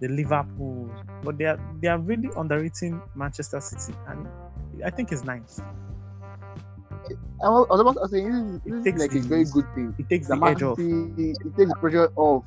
[0.00, 0.90] the Liverpool,
[1.22, 4.26] but they are they are really underrating Manchester City, and
[4.84, 5.60] I think it's nice.
[7.40, 9.94] I was about to say is, this is takes like a very good thing.
[9.96, 10.78] It takes The the edge off.
[10.80, 12.44] It takes the pressure off,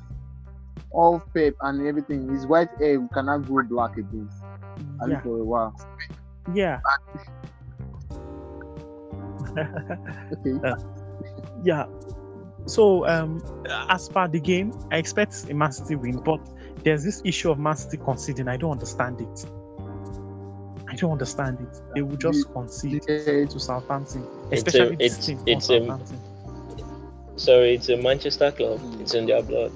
[0.92, 2.28] off Pep and everything.
[2.32, 4.28] His white hair cannot grow black again.
[5.02, 5.74] At Yeah, for a while.
[6.54, 6.80] yeah,
[9.56, 10.58] Okay.
[11.64, 11.86] yeah.
[12.66, 13.42] So um,
[13.88, 16.40] as per the game, I expect a Man City win, but
[16.84, 18.48] there's this issue of Man City conceding.
[18.48, 19.46] I don't understand it.
[20.88, 21.80] I don't understand it.
[21.94, 25.78] They will just concede Yeah, to Southampton, It's a- especially this it's- team it's a-
[25.80, 26.18] Southampton.
[27.36, 28.80] Sorry, it's a Manchester club.
[29.00, 29.72] It's in their blood.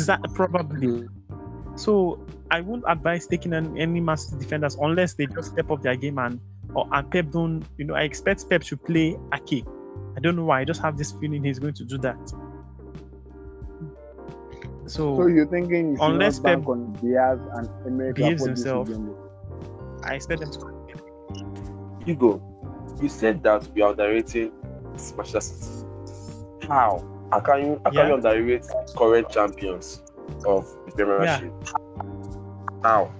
[0.00, 1.08] Exactly, probably.
[1.76, 5.82] So I won't advise taking an, any Man City defenders unless they just step up
[5.82, 6.40] their game and
[6.74, 7.64] or and Pep don't.
[7.78, 9.64] You know, I expect Pep to play Ake.
[10.16, 10.60] I don't know why.
[10.60, 12.16] I just have this feeling he's going to do that.
[14.86, 18.46] So, So you're thinking you should Unless not bank Pep on Dias and America behaves
[18.46, 18.88] himself.
[18.88, 19.14] weekend?
[20.04, 22.04] I expect them to.
[22.04, 22.40] Hugo,
[23.02, 24.52] you said that we are underrating
[25.16, 25.86] Manchester City.
[26.68, 27.15] How?
[27.32, 28.34] How can you how can Yeah.
[28.34, 28.60] you
[28.96, 30.02] current champions
[30.46, 31.52] of the Premiership?
[32.82, 33.10] How?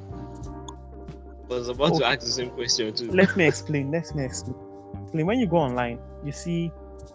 [1.51, 2.09] I was about to oh.
[2.09, 3.11] ask the same question too.
[3.11, 3.91] Let me explain.
[3.91, 4.57] Let me explain.
[5.03, 5.27] Explain.
[5.27, 6.73] When you go online, you see,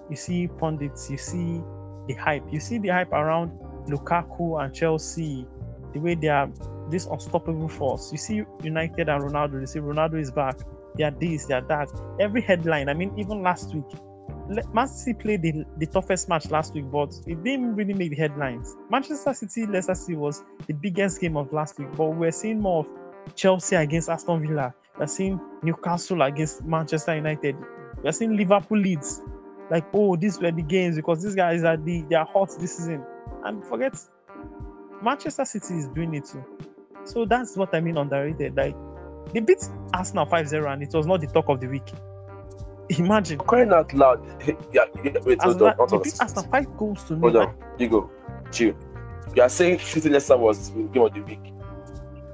[0.10, 1.62] you see pundits, you see
[2.08, 3.52] the hype, you see the hype around
[3.88, 5.46] Lukaku and Chelsea,
[5.94, 6.50] the way they are
[6.90, 8.12] this unstoppable force.
[8.12, 9.60] You see United and Ronaldo.
[9.60, 10.60] You see Ronaldo is back.
[10.96, 11.90] They are this, they are that.
[12.20, 12.90] Every headline.
[12.90, 14.11] I mean, even last week, Le-
[14.74, 18.16] Man City played the, the toughest match last week, but it didn't really make the
[18.16, 18.76] headlines.
[18.90, 22.86] Manchester City, Leicester City was the biggest game of last week, but we're seeing more
[22.86, 24.74] of Chelsea against Aston Villa.
[24.98, 27.56] We're seeing Newcastle against Manchester United.
[28.04, 29.22] We're seeing Liverpool Leeds.
[29.70, 32.78] Like, oh, these were the games because these guys are the they are hot this
[32.78, 33.06] season.
[33.46, 33.96] And forget
[35.02, 36.44] Manchester City is doing it too.
[37.06, 38.56] So that's what I mean underrated.
[38.56, 38.76] Like
[39.34, 41.90] they beat Arsenal 5-0 and it was not the talk of the week.
[43.00, 43.40] Imagine.
[43.40, 44.22] Crying out loud.
[44.74, 46.00] yeah, yeah, wait, hold on, hold on.
[46.20, 47.42] Arsenal five goals to Hold nil.
[47.44, 48.10] on, Hugo,
[48.52, 48.76] chill.
[49.36, 51.40] You are saying City Leicester was the game of the week.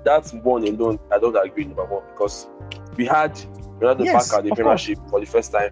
[0.04, 1.00] That's one alone.
[1.12, 2.48] I don't agree, number one, because
[2.96, 3.34] we had
[3.80, 5.72] Ronaldo Yes, back at the Premiership for the first time.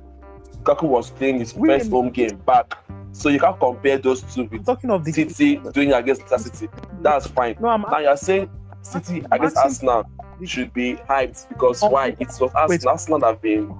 [0.63, 2.73] Lukaku was playing his We- first home game back,
[3.11, 6.49] so you can't compare those two I'm with talking of the City doing against Leicester
[6.55, 6.69] City.
[7.01, 7.55] That's fine.
[7.59, 8.49] No, I'm Now you're saying
[8.81, 10.03] City against asking- Arsenal
[10.43, 12.15] should be hyped because Oh, why?
[12.19, 13.73] It's was Arsenal, Arsenal have been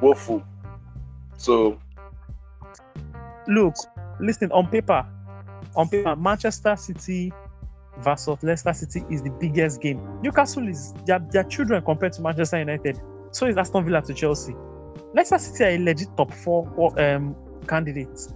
[0.00, 0.42] woeful.
[1.40, 1.78] So
[3.48, 3.74] look,
[4.20, 5.06] listen, on paper,
[5.74, 7.32] on paper, Manchester City
[8.00, 10.20] versus Leicester City is the biggest game.
[10.20, 13.00] Newcastle is their, their children compared to Manchester United.
[13.32, 14.54] So is Aston Villa to Chelsea.
[15.14, 16.68] Leicester City are a legit top four
[17.00, 17.34] um,
[17.66, 18.34] candidates.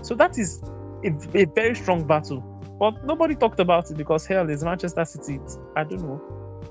[0.00, 0.62] So that is
[1.04, 2.40] a, a very strong battle.
[2.80, 5.38] But nobody talked about it because hell is Manchester City.
[5.76, 6.22] I don't know.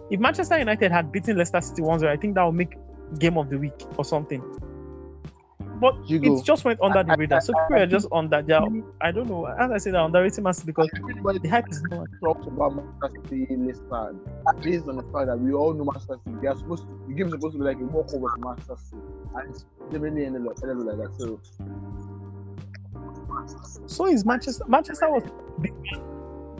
[0.09, 2.75] If Manchester United had beaten Leicester City 1 0, I think that would make
[3.19, 4.41] game of the week or something.
[5.79, 7.41] But Jigo, it just went under the radar.
[7.41, 8.61] So people are just under their.
[9.01, 9.45] I don't know.
[9.45, 12.07] As I said, they're underrating Man City because everybody the hype is not.
[12.23, 16.37] talks about Manchester City based on the fact that we all know Manchester City.
[16.41, 18.75] They are supposed to, the game is supposed to be like a walkover to Manchester
[18.77, 19.01] City,
[19.35, 21.13] and it's definitely ended up, ended up like that.
[21.17, 21.39] So
[23.87, 24.65] So is Manchester.
[24.67, 25.23] Manchester was.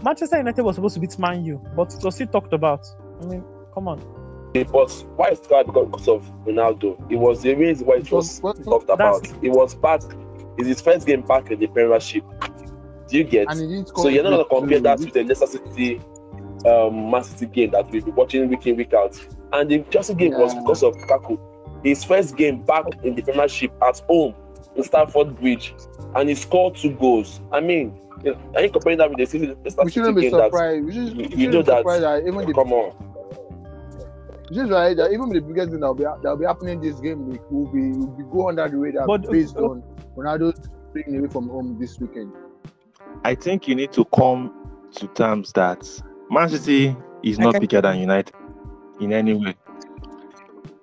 [0.03, 2.87] Manchester United was supposed to beat Man U, but it was still talked about.
[3.21, 3.99] I mean, come on.
[4.53, 6.99] It was why it's scored because of Ronaldo.
[7.11, 9.27] It was the reason why it was But- but- talked about.
[9.43, 10.01] It was back.
[10.57, 12.23] It's his first game back in the Premiership.
[13.07, 13.47] Do you get?
[13.49, 16.01] and he didn't score So you're not gonna compare that we- with the Leicester City,
[16.65, 19.19] um, Man City game that we've been watching week in week out.
[19.53, 21.39] And the Chelsea game was because of Lukaku.
[21.83, 24.35] His first game back in the Premiership at home
[24.75, 25.73] in Stamford Bridge,
[26.15, 27.39] and he scored two goals.
[27.51, 30.21] I mean, you know, are you comparing that with the City Leicester we shouldn't be
[30.23, 30.45] game that?
[30.51, 30.85] surprised.
[30.85, 32.93] We, should, we you shouldn't know be that- surprised that even the Come on.
[34.49, 36.81] We should be that even the biggest thing that will be that will be happening
[36.81, 39.83] this game week will be will be go under the radar But- uh, based on
[40.17, 40.53] Ronaldo
[40.93, 42.31] being away from home this weekend.
[43.23, 44.53] I think you need to come
[44.95, 45.87] to terms that
[46.31, 48.33] Man City is not can- bigger than United
[48.99, 49.55] in any way.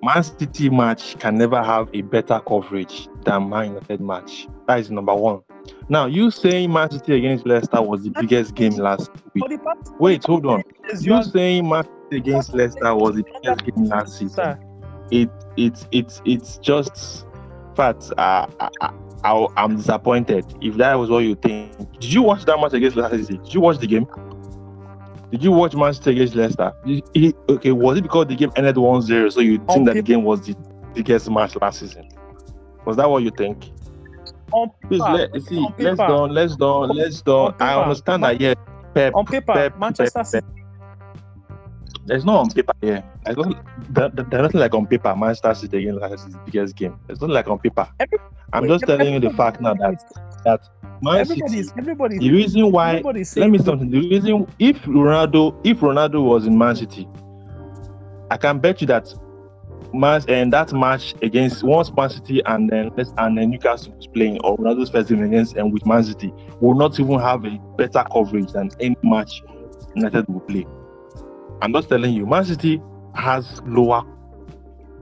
[0.03, 4.47] Man City match can never have a better coverage than Man United match.
[4.69, 5.41] That is number one.
[5.89, 9.43] Now, you saying Man City against Leicester was the biggest game last week.
[9.43, 10.63] For the past Wait, hold on.
[10.85, 14.59] years, you You saying Man City against Leicester was the biggest game last season?
[15.11, 17.27] It it it it's just
[17.77, 18.91] fact uh, I,
[19.23, 20.45] I, i'm disappointed.
[20.61, 23.61] If that was what you think did you watch that match against leicester did you
[23.61, 24.07] watch the game?
[25.31, 26.73] Did you watch Manchester against leicester?
[26.85, 30.25] It- okay was it because the game ended 1-0 so you think that the game
[30.25, 30.57] was the
[30.95, 32.09] biggest match last season?
[32.85, 33.71] Was that what you think?
[34.53, 38.55] On please paper, let see on let's paper- let's let's i understand that yeah.
[38.95, 40.47] Pep, on paper, Pep, Manchester Pep, City.
[42.07, 43.05] There's no on paper here.
[43.25, 43.45] There's, no,
[43.91, 45.15] there, there- there's nothing like on paper.
[45.17, 46.99] Manchester City against Leicester City's biggest game.
[47.07, 47.89] There's nothing like on paper.
[48.01, 48.19] Every-
[48.53, 50.03] I'm just telling you the fact now that
[50.45, 50.69] that
[51.03, 51.59] Man everybody City.
[51.61, 52.19] is everybody.
[52.19, 53.15] The reason why let
[53.51, 53.91] me something.
[53.91, 57.09] The reason if Ronaldo if Ronaldo was in Man City,
[58.31, 59.13] I can bet you that
[59.93, 64.07] Man and that match against once Man City and then let's and then Newcastle was
[64.07, 67.59] playing or Ronaldo's first game against and with Man City will not even have a
[67.77, 69.43] better coverage than any match
[69.95, 70.67] United will play.
[71.63, 72.81] I'm just telling you, Man City
[73.15, 74.05] has lower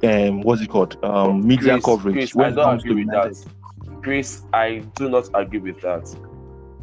[0.02, 1.02] um what's it called?
[1.04, 3.34] Um media Chris, coverage Chris, when I it don't comes to agree with United.
[3.36, 4.02] that.
[4.02, 6.14] Chris, I do not agree with that.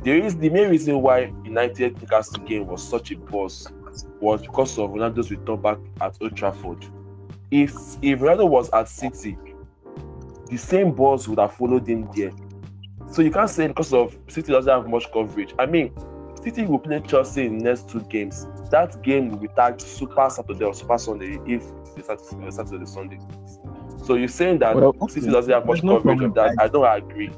[0.03, 3.67] There is the main reason why United Newcastle game was such a buzz
[4.19, 6.83] was because of Ronaldo's return back at Old Trafford.
[7.51, 9.37] If if Ronaldo was at City,
[10.49, 12.31] the same buzz would have followed him there.
[13.11, 15.53] So you can't say because of City doesn't have much coverage.
[15.59, 15.93] I mean,
[16.43, 18.47] City will play Chelsea in next two games.
[18.71, 21.63] That game will be tagged Super Saturday or Super Sunday if
[21.95, 22.07] it's
[22.55, 23.19] Saturday, Sunday.
[24.05, 26.55] So you're saying that Well, City doesn't have much no coverage of that.
[26.59, 27.29] I don't agree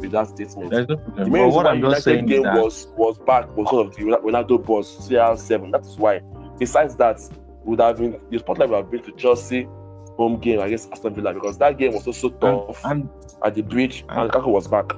[0.00, 0.70] with that statement.
[0.70, 3.86] There's no The main reason what I'm United saying game that was was back because
[3.86, 5.70] of the Ronaldo boss CR7.
[5.70, 6.20] That is why.
[6.58, 7.20] Besides that,
[7.64, 9.68] would have been the spotlight would have been to Chelsea
[10.16, 13.08] home game against Aston Villa because that game was also tough and
[13.44, 14.92] at the bridge and and- Lukaku was back.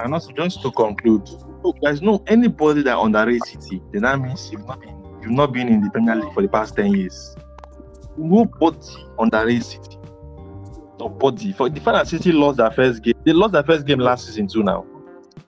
[0.00, 1.28] And also, just to conclude,
[1.62, 3.82] look, there's no anybody that underrates City.
[3.92, 6.48] Then that means you've not been you've not been in the Premier League for the
[6.48, 7.34] past ten years.
[8.16, 8.78] Nobody
[9.18, 9.98] underrates City.
[11.00, 11.52] Nobody.
[11.52, 14.26] For the fact that City lost their first game, they lost their first game last
[14.26, 14.62] season too.
[14.62, 14.86] Now,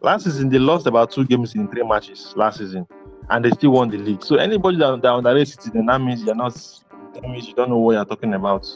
[0.00, 2.86] last season they lost about two games in three matches last season,
[3.28, 4.22] and they still won the league.
[4.24, 6.54] So anybody that, that underrates City, then that means you're not.
[7.14, 8.66] That means you don't know what you're talking about.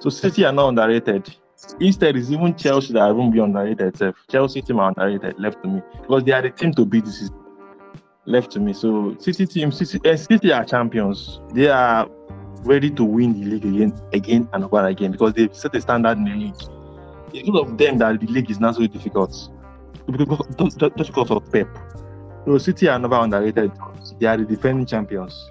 [0.00, 1.34] So City are not underrated.
[1.80, 4.16] Instead, it's even Chelsea that I won't be underrated itself.
[4.28, 5.82] Chelsea team are underrated, left to me.
[6.02, 7.36] Because they are the team to beat this season.
[8.24, 8.72] Left to me.
[8.72, 11.40] So City team, City, eh, City are champions.
[11.54, 12.08] They are
[12.62, 16.18] ready to win the league again, again and over again because they've set a standard
[16.18, 16.54] in the league.
[17.32, 19.32] It's because of them that the league is not so difficult.
[20.08, 21.68] Just because of Pep.
[22.44, 23.72] So City are never underrated.
[24.18, 25.50] They are the defending champions.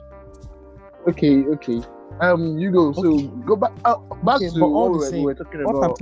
[1.08, 1.82] Okay, okay.
[2.22, 2.92] Um, you go.
[2.94, 3.28] So Okay.
[3.46, 3.72] go back.
[3.84, 6.00] Uh, back Okay, to all what the we, same, were talking What about.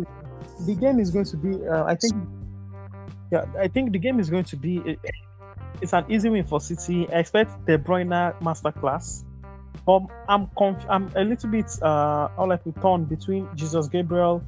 [0.65, 1.65] the game is going to be.
[1.67, 2.13] Uh, I think.
[3.31, 4.77] Yeah, I think the game is going to be.
[4.85, 4.99] it-
[5.81, 7.07] it's an easy win for City.
[7.09, 8.09] I expect De Bruyne
[8.41, 9.23] masterclass.
[9.85, 14.43] But I'm conf- I'm a little bit uh all like torn between Jesus Gabriel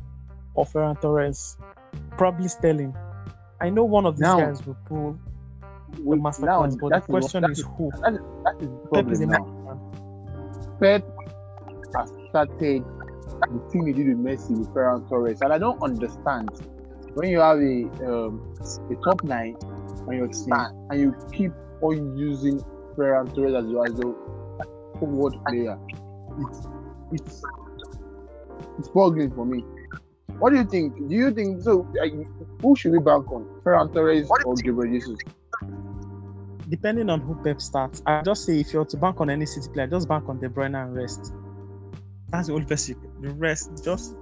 [0.56, 1.58] or Ferran Torres.
[2.18, 2.94] Probably Sterling.
[3.62, 5.18] I know one of these Now, guys will pull
[5.94, 7.92] the We- now, masterclass, but the that is what- question is is- who.
[8.02, 9.46] That is, that is the Pep is a now.
[9.46, 9.80] man.
[10.82, 11.04] Pep
[11.96, 12.84] has started
[13.42, 16.50] the thing he did with Messi with Ferran Torres, and I don't understand
[17.14, 18.56] when you have a um,
[18.90, 19.56] a top nine
[20.08, 20.54] on your team
[20.90, 22.60] and you keep on using
[22.96, 24.16] Ferran Torres as your as your
[25.00, 25.78] forward player.
[26.40, 26.68] It's
[27.12, 27.44] it's
[28.80, 29.64] it's boggling for me.
[30.40, 30.98] What do you think?
[31.10, 31.88] Do you think so?
[32.62, 33.46] Who should we bank on?
[33.64, 35.18] Ferran Torres or Gabriel Jesus?
[36.70, 39.70] Depending on who Pep starts, I just say if you're to bank on any City
[39.74, 41.34] player, just bank on De Bruyne and rest.
[42.32, 42.96] That's the only person.
[43.22, 44.16] The rest, just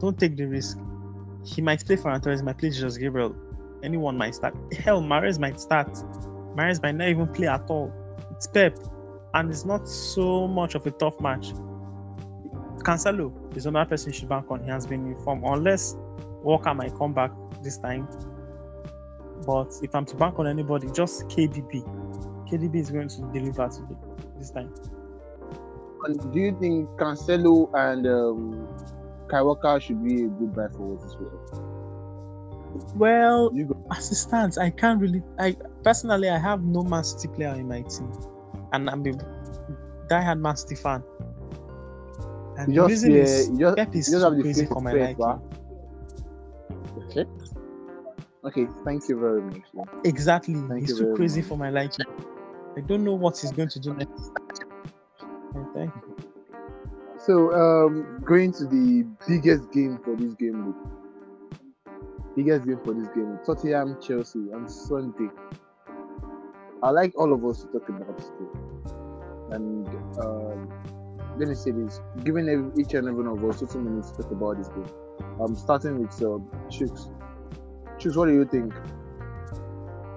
[0.00, 0.78] don't take the risk.
[1.44, 3.36] He might play for Torres, might play Jesus Gabriel.
[3.82, 4.54] Anyone might start.
[4.72, 5.92] Hell, Mahrez might start.
[6.56, 7.92] Mahrez might not even play at all.
[8.32, 8.78] It's Pep,
[9.34, 11.52] and it's not so much of a tough match.
[12.78, 14.62] Cancelo is another person you should bank on.
[14.62, 15.94] He has been informed, unless
[16.42, 17.32] Walker might come back
[17.62, 18.08] this time.
[19.46, 21.82] But if I'm to bank on anybody, just KDB.
[22.50, 23.96] KDB is going to deliver today
[24.38, 24.72] this time.
[26.06, 28.68] And do you think Cancelo and um,
[29.28, 31.66] Kyle Walker should be a good buy for us as well?
[32.94, 33.76] Well, You go.
[33.90, 35.22] as it stands, I can't really.
[35.38, 38.12] I personally, I have no Man City player in my team,
[38.72, 39.12] and I'm a
[40.08, 41.02] diehard Man City fan.
[42.58, 44.92] And You the reason yeah, is just, Pep is just have too crazy for my
[44.92, 45.40] liking.
[47.10, 47.26] Okay.
[48.44, 48.66] Okay.
[48.84, 49.62] Thank you very much.
[50.04, 51.48] Exactly, Thank he's too crazy much.
[51.48, 52.06] for my liking.
[52.76, 54.30] I don't know what he's going to do next.
[55.74, 56.16] Thank you.
[57.18, 60.76] So, um, going to the biggest game for this game week.
[62.36, 63.38] Biggest game for this game.
[63.46, 65.30] Tottenham Chelsea on Sunday.
[66.82, 68.76] I like all of us to talk about this game.
[69.50, 69.88] And
[70.18, 70.68] um,
[71.38, 74.32] let me say this: giving each and every one of us two minutes to talk
[74.32, 74.88] about this game.
[75.40, 77.10] I'm starting with um, Chooks.
[77.98, 78.74] Chooks, what do you think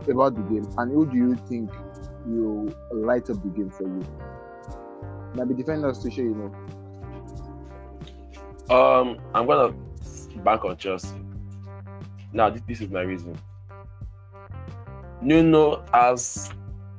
[0.09, 1.71] about the game, and who do you think
[2.25, 4.05] will light up the game for you?
[5.36, 6.51] Maybe defenders to show you know.
[8.75, 9.73] Um, I'm gonna
[10.43, 11.15] bank on Chelsea.
[12.32, 13.38] Now, this, this is my reason.
[15.21, 16.51] Nuno has,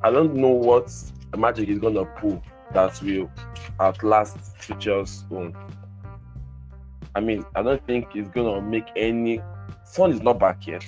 [0.02, 0.92] I don't know what
[1.36, 3.30] magic is gonna pull that will
[3.78, 5.56] at outlast Tuchel's own.
[7.14, 9.40] I mean, I don't think he's gonna make any.
[9.84, 10.84] Son is not back yet.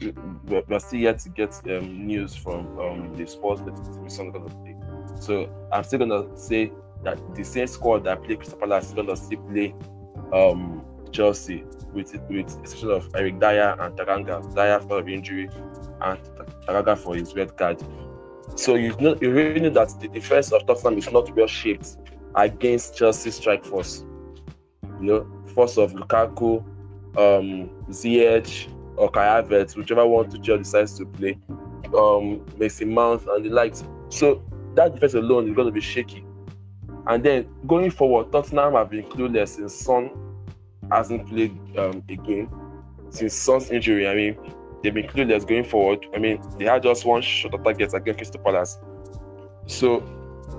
[0.00, 0.12] We-
[0.46, 4.48] We're, we're still yet to get um, news from um, the sports that son gonna.
[5.22, 6.72] So I'm still gonna say
[7.04, 9.72] that the same squad that played Crystal Palace is gonna still play
[10.32, 11.62] um, Chelsea
[11.94, 14.42] with with exception of Eric Dier and Tanganga.
[14.52, 15.48] Dier for injury
[16.00, 16.18] and
[16.66, 17.80] Tanganga for his red card.
[18.56, 21.98] So you know you really know that the defense of Tottenham is not well shaped
[22.34, 24.04] against Chelsea's strike force.
[25.00, 26.64] You know, force of Lukaku,
[27.16, 31.38] um, Ziyech, or Kai Havertz, whichever one Tuchel decides to play,
[31.96, 33.84] um, Mason Mount and the likes.
[34.08, 34.42] So
[34.74, 36.24] that defense alone is going to be shaky.
[37.06, 40.10] And then going forward, Tottenham have been clueless since Son
[40.90, 42.48] hasn't played um, again.
[43.10, 44.38] Since Son's injury, I mean,
[44.82, 46.06] they've been clueless going forward.
[46.14, 48.78] I mean, they had just one shot on target against Crystal Palace.
[49.66, 50.02] So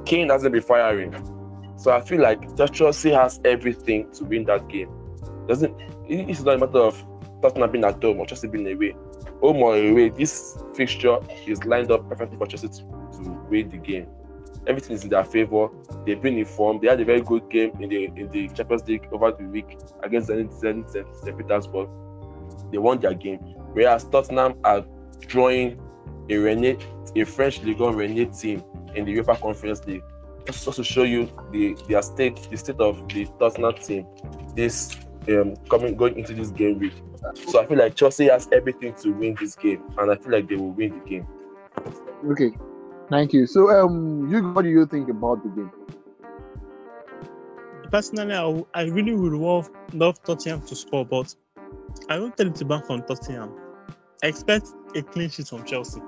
[0.06, 1.14] Kane hasn't been firing.
[1.78, 4.90] So I feel like Chelsea has everything to win that game.
[5.48, 5.76] Doesn't
[6.08, 7.04] it's not a matter of
[7.42, 8.96] Tottenham being at home or Chelsea being away.
[9.42, 12.84] Home or away, this fixture is lined up perfectly for Chelsea to
[13.54, 14.08] win the game.
[14.66, 15.68] Everything is in their favor.
[16.06, 16.82] They've been informed.
[16.82, 19.78] They had a very good game in the in the Champions League over the week
[20.02, 21.38] against Zenit Zenit St.
[21.38, 21.90] Petersburg.
[22.72, 23.40] They won their game.
[23.74, 24.84] Whereas Tottenham are
[25.28, 25.80] drawing
[26.30, 26.82] a Rennes,
[27.16, 28.64] a French Ligue 1 Rennes team
[28.96, 30.04] in the Europa Conference League.
[30.46, 34.08] Just to show you the their state, the state of the Tottenham team.
[34.56, 34.98] This
[35.28, 36.94] um coming going into this game week.
[37.48, 40.48] So I feel like Chelsea has everything to win this game, and I feel like
[40.48, 41.28] they will win the game.
[42.32, 42.52] Okay,
[43.14, 43.46] thank you.
[43.46, 45.72] So, um, you what do you think about the game?
[47.92, 51.34] Personally, I really would love, love Tottenham to score, but
[52.10, 53.52] I won't tell you to bank on Tottenham.
[54.24, 56.02] I expect a clean sheet from Chelsea.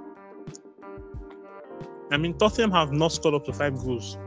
[2.11, 4.17] I mean, Tottenham have not scored up to five goals.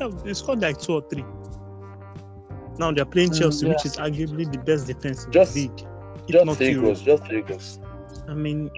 [0.00, 1.24] Yeah, they scored like two or three.
[2.78, 3.72] Now they're playing Mm, Chelsea, yeah.
[3.72, 5.86] which is arguably the best defense in Just- the league.
[6.28, 7.80] Just three goals, just three goals.
[8.28, 8.70] I mean,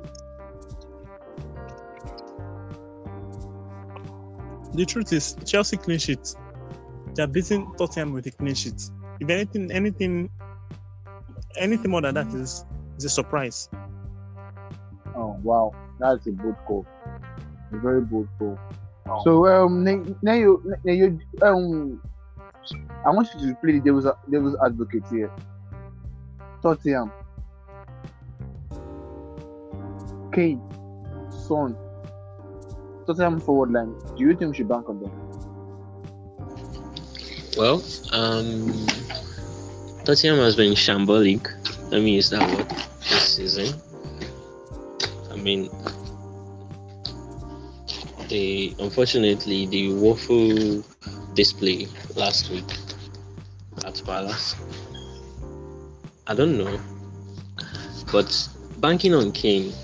[4.74, 6.34] the truth is, Chelsea clean sheet.
[7.14, 8.82] They're beating Tottenham with a clean sheet.
[9.20, 10.30] If anything, anything,
[11.56, 12.64] anything more than that is
[12.96, 13.68] is a surprise.
[15.14, 16.86] Oh wow, that's a bold call.
[17.72, 18.58] A very bold call.
[19.24, 22.00] So um, now now you now you um,
[23.04, 25.30] I want you to play the devil's devil's advocate here.
[26.62, 27.12] Tottenham,
[30.32, 30.62] Kane,
[31.30, 31.76] Son,
[33.14, 33.94] Tottenham forward line.
[34.16, 35.12] Do you think we should bank on them?
[37.58, 37.82] Well,
[38.12, 38.86] um,
[40.04, 41.46] Tottenham has been shambolic.
[41.90, 43.78] Let me use that word this season.
[45.30, 45.68] I mean,
[48.30, 50.82] they unfortunately the woeful
[51.34, 51.86] display
[52.16, 52.64] last week
[53.84, 54.56] at Palace.
[56.26, 56.80] I don't know,
[58.10, 58.48] but
[58.78, 59.74] banking on Kane,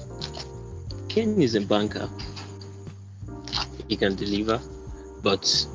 [1.09, 2.09] Kane is a banker.
[3.89, 4.61] He can deliver,
[5.23, 5.67] but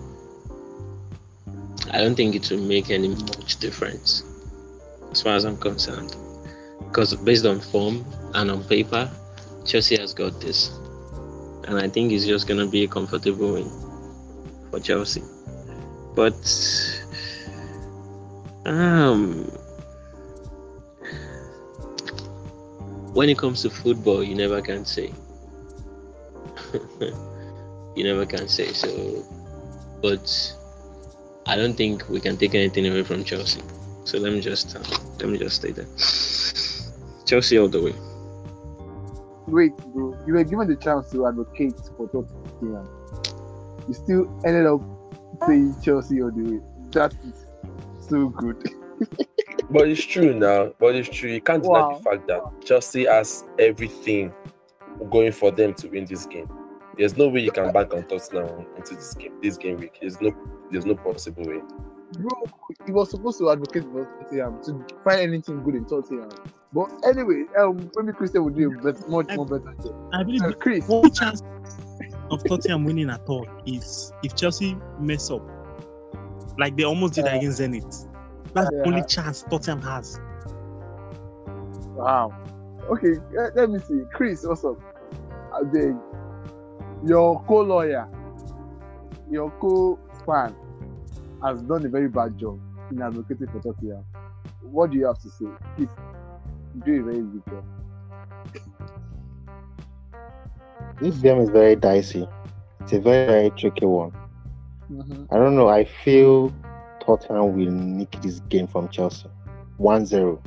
[1.92, 4.24] I don't think it will make any much difference
[5.12, 6.16] as far as I'm concerned.
[6.80, 9.10] Because based on form and on paper,
[9.66, 10.70] Chelsea has got this.
[11.68, 13.70] And I think it's just gonna be a comfortable win
[14.70, 15.24] for Chelsea.
[16.16, 16.36] But
[18.66, 19.46] um
[23.14, 25.14] when it comes to football you never can say.
[27.96, 29.24] you never can say so
[30.02, 30.56] but
[31.46, 33.62] I don't think we can take anything away from Chelsea.
[34.06, 34.80] So let me just uh,
[35.20, 35.86] let me just stay there.
[37.26, 37.94] Chelsea all the way.
[39.48, 40.18] Wait, bro.
[40.26, 42.88] You were given the chance to advocate for Tottenham.
[43.88, 44.82] You still ended up
[45.46, 46.60] saying Chelsea all the way.
[46.92, 47.46] That is
[48.08, 48.58] so good.
[49.70, 50.74] But it's true now.
[50.80, 51.32] But it's true.
[51.32, 51.98] You can't deny Wow.
[51.98, 54.32] the fact that Chelsea has everything
[55.10, 56.48] going for them to win this game.
[56.98, 59.34] There's no way you can bank on Tottenham into this game.
[59.42, 59.98] This game week.
[60.02, 60.32] There's no.
[60.72, 61.62] There's no possible way.
[62.20, 62.30] Bro,
[62.86, 66.30] he was supposed to advocate for Tottenham to find anything good in Tottenham.
[66.72, 70.10] But anyway, um, maybe Christian would do a bet- much more better job.
[70.14, 70.54] I believe Uh, do.
[70.56, 71.42] Chris, Only chance
[72.32, 75.42] of Tottenham winning at all is if Chelsea mess up,
[76.60, 77.36] like they almost did Yeah.
[77.36, 78.08] against Zenit.
[78.54, 80.20] That's the only chance Tottenham has.
[81.96, 82.32] wow.
[82.90, 84.02] Okay, uh, let me see.
[84.14, 84.78] Chris, what's up?
[85.54, 85.96] I beg.
[87.06, 88.08] Your co-lawyer,
[89.30, 90.56] your co-fan,
[91.44, 92.60] has done a very bad job
[92.92, 94.06] in advocating for Tottenham.
[94.62, 95.46] What do you have to say?
[95.76, 95.90] Please
[96.86, 97.66] do a very good job.
[101.02, 102.28] This game is very dicey.
[102.82, 104.14] It's a very, very tricky one.
[104.90, 105.28] Mhm.
[105.32, 105.68] I don't know.
[105.68, 106.54] I feel
[107.02, 109.30] Tottenham will nick this game from Chelsea.
[109.78, 110.42] 1 0.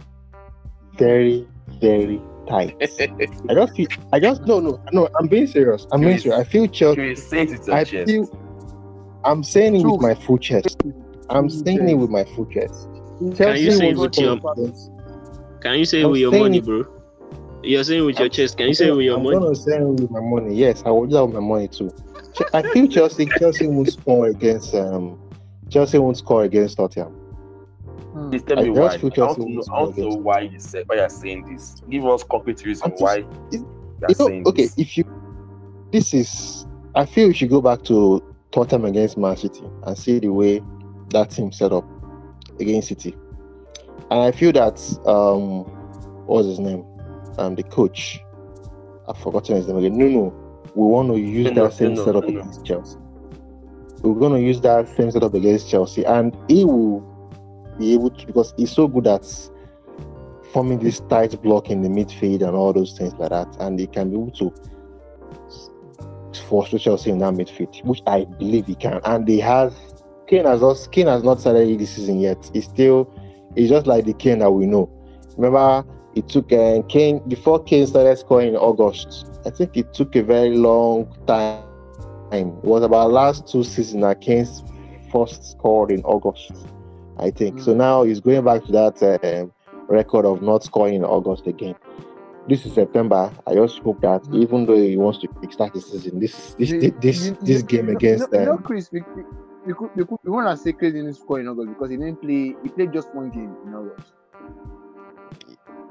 [0.97, 1.47] Very,
[1.81, 2.77] very tight.
[3.49, 5.87] I just feel, I just, no, no, no, I'm being serious.
[5.93, 6.41] I'm being serious.
[6.41, 6.95] I feel Chelsea.
[6.97, 8.11] Chris, say it with your I chest.
[8.11, 8.29] feel,
[9.25, 10.77] I'm saying it with my full chest.
[11.29, 12.89] I'm saying it with my full chest.
[13.37, 14.73] Can you say it with your score
[15.61, 16.85] Can you say I'm with your money, it- bro?
[17.63, 18.57] You're saying with your chest.
[18.59, 19.39] Can you say with your I'm money?
[19.39, 20.55] gonna say with my money.
[20.55, 21.91] Yes, I will do that with my money too.
[22.55, 25.19] I feel Chelsea Chelsea won't score against um
[25.69, 27.17] Chelsea won't score against Tottenham.
[28.17, 28.31] Hmm.
[28.31, 29.11] Please tell I me just why.
[29.11, 30.97] feel I want to know, wins I want to know against- why you said why
[30.97, 31.83] you're saying this.
[31.91, 34.79] Give us concrete reason just- why it- you're You saying know, okay, this.
[34.79, 35.05] if you
[35.93, 40.19] this is I feel we should go back to Tottenham against Man City and see
[40.19, 40.63] the way
[41.11, 41.85] that team set up
[42.59, 43.15] against City.
[44.11, 45.65] And I feel that um
[46.27, 46.85] what's his name?
[47.39, 48.19] Um the coach.
[49.09, 49.97] I've forgotten his name again.
[49.99, 50.33] No, no.
[50.75, 52.41] We want to use Nuno, that same Nuno, setup Nuno.
[52.41, 52.99] against Chelsea.
[54.03, 57.03] We're gonna use that same setup against Chelsea, and he will
[57.79, 59.27] be able to because he's so good at
[60.53, 63.87] forming this tight block in the midfield and all those things like that, and he
[63.87, 64.53] can be able to
[66.49, 69.01] force Chelsea in that midfield, which I believe he can.
[69.05, 69.75] And they have
[70.27, 72.51] Kane has not Kane has not started this season yet.
[72.53, 73.13] He's still
[73.55, 74.91] it's just like the Kane that we know.
[75.37, 79.31] Remember, it took uh, Kane before Kane started scoring in August.
[79.45, 81.63] I think it took a very long time.
[82.33, 84.47] It was about last two seasons that Kane
[85.13, 86.53] first scored in August.
[87.19, 87.75] I think so.
[87.75, 89.47] Now he's going back to that uh,
[89.89, 91.75] record of not scoring in August again.
[92.49, 93.33] This is September.
[93.47, 94.43] I just hope that Mm.
[94.43, 97.67] even though he wants to kickstart the season, this this You- this you- this you-
[97.67, 98.63] game against you know them.
[98.63, 99.23] Chris, we, we,
[99.67, 101.97] we could we could we want to say Chris didn't score in August because he
[101.97, 102.55] didn't play.
[102.63, 104.13] He played just one game in August.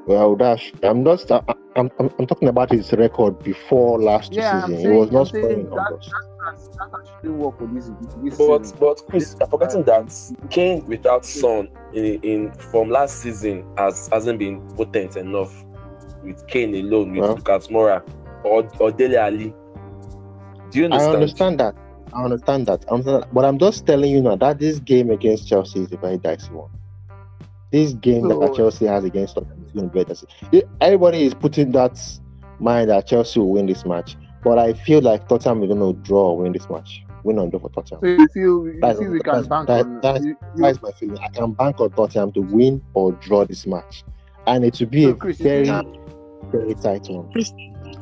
[0.08, 1.30] Well, Dash, I'm not.
[1.76, 4.80] I'm, I'm, I'm talking about his record before last Yeah, season.
[4.80, 6.12] He was not I'm scoring saying in that, August.
[6.12, 7.86] that's, that's, that actually work for this
[8.24, 8.78] this But season.
[8.80, 10.14] but Chris, I'm forgetting that
[10.50, 15.66] Kane without Son in, in from last season has hasn't been potent enough
[16.24, 17.36] with Kane alone with Well.
[17.36, 18.02] Lucas Moura
[18.44, 19.54] or or Dele Alli.
[20.72, 21.16] Do you I understand?
[21.16, 21.76] understand that.
[22.14, 22.86] I understand that.
[22.90, 23.34] I understand that.
[23.34, 26.52] But I'm just telling you now that this game against Chelsea is a very dicey
[26.52, 26.70] one.
[27.72, 30.64] This game So- that Chelsea has against Tottenham is going to be very dicey.
[30.82, 32.00] Everybody is putting that
[32.60, 34.16] mind that Chelsea will win this match,
[34.46, 37.04] but I feel like Tottenham is going to draw or win this match.
[37.24, 38.00] Win or draw for Tottenham.
[38.02, 40.62] So you feel you That's- feel we can that's- bank that- on that's- you, you,
[40.62, 41.18] That's my feeling.
[41.20, 44.04] I can bank on Tottenham to win or draw this match,
[44.48, 45.66] and it will be So, a Chris, you very,
[46.52, 47.32] very tight one.
[47.32, 47.52] Chris,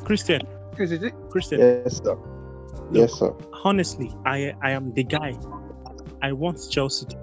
[0.04, 0.42] Christian,
[0.76, 2.16] Chris, is it Christian, Yes, sir.
[2.92, 3.32] Yes, sir.
[3.64, 5.32] honestly, I I am the guy.
[6.22, 7.06] I want Chelsea.
[7.06, 7.16] To,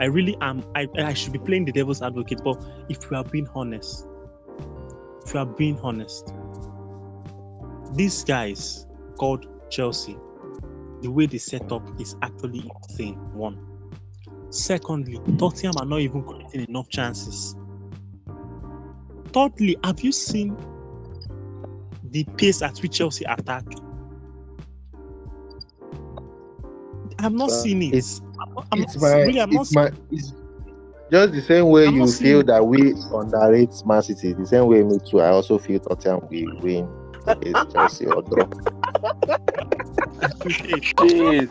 [0.00, 0.62] I really am.
[0.76, 2.56] I I should be playing the devil's advocate, but
[2.88, 4.06] if we are being honest,
[5.26, 6.32] if we are being honest,
[7.94, 8.86] these guys
[9.18, 10.16] called Chelsea,
[11.02, 13.16] the way they set up is actually insane.
[13.32, 13.58] One.
[14.50, 17.54] Secondly, Tottenham are not even creating enough chances.
[19.32, 20.56] Thirdly, have you seen
[22.10, 23.64] the pace at which Chelsea attack?
[27.18, 27.94] I've not Uh, seen it.
[27.94, 30.34] it's- I'm, not- I'm it's not, my, really, I'm not it's my, it's
[31.12, 34.32] just the same way I'm you feel that we underrate Man City.
[34.32, 35.20] The same way me too.
[35.20, 36.88] I also feel Tottenham will win
[37.30, 38.46] against Chelsea or draw.
[40.22, 40.84] appreciate.
[40.84, 41.48] Shit,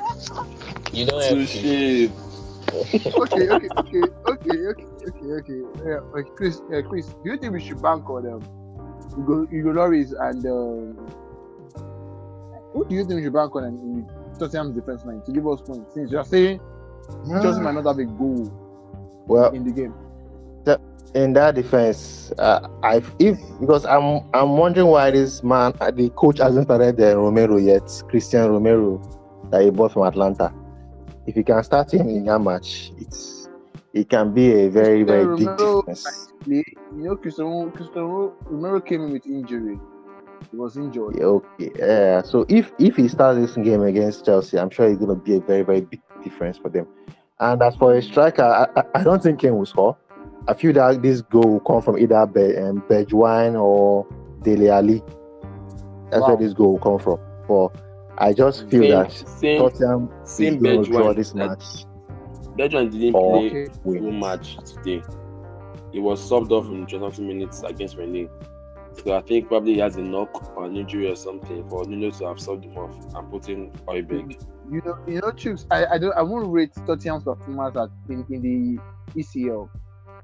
[0.94, 1.46] You don't have to.
[1.46, 2.12] touche.
[2.70, 5.62] okay, okay, okay, okay, okay, okay, okay.
[5.86, 8.42] Yeah, okay, Chris, uh, Chris, do you think we should bank on um,
[9.16, 11.08] Hugo, Hugo Lloris and um,
[12.74, 15.48] who do you think we should bank on in the Tottenham defense line to give
[15.48, 15.94] us points?
[15.96, 16.60] Since you are saying
[17.42, 18.46] Chelsea might not have a goal
[19.28, 19.94] Well, in the game.
[21.16, 26.10] In that defense, uh, I if because I'm I'm wondering why this man, uh, the
[26.12, 29.02] coach hasn't started uh, Romero yet, Cristian Romero,
[29.50, 30.54] that he bought from Atalanta.
[31.26, 33.50] If you can start him in that match, it's
[33.92, 36.32] it can be a very very big Romero- difference.
[36.44, 36.64] Play,
[36.96, 39.80] you know, Christian, Cristiano Romero came in with injury.
[40.52, 41.16] He was injured.
[41.18, 42.22] Yeah, okay, yeah.
[42.22, 45.40] So if if he starts this game against Chelsea, I'm sure it's gonna be a
[45.40, 46.86] very very big difference for them.
[47.40, 49.98] And as for a striker, I, I, I don't think Kane will score.
[50.48, 54.08] I feel that this goal will come from either Be, um, Bergwijn or
[54.42, 55.02] Dele Alli.
[56.12, 57.20] That's where this goal will come from.
[57.48, 57.82] But
[58.18, 61.86] I just feel Same, that same, Tottenham same is going to draw this That- match.
[62.58, 63.68] Bergwijn didn't play Okay.
[63.84, 64.04] Win.
[64.04, 65.04] full match today.
[65.92, 68.30] He was subbed off in 20 minutes against Rennes.
[69.04, 72.10] So I think probably he has a knock or an injury or something for Nuno
[72.12, 74.42] to have subbed him off and put in Oibeg.
[74.70, 78.26] You know, you know, Chooks, I, I don't I won't rate Tottenham's performance at, in,
[78.30, 78.80] in the
[79.20, 79.70] ECL.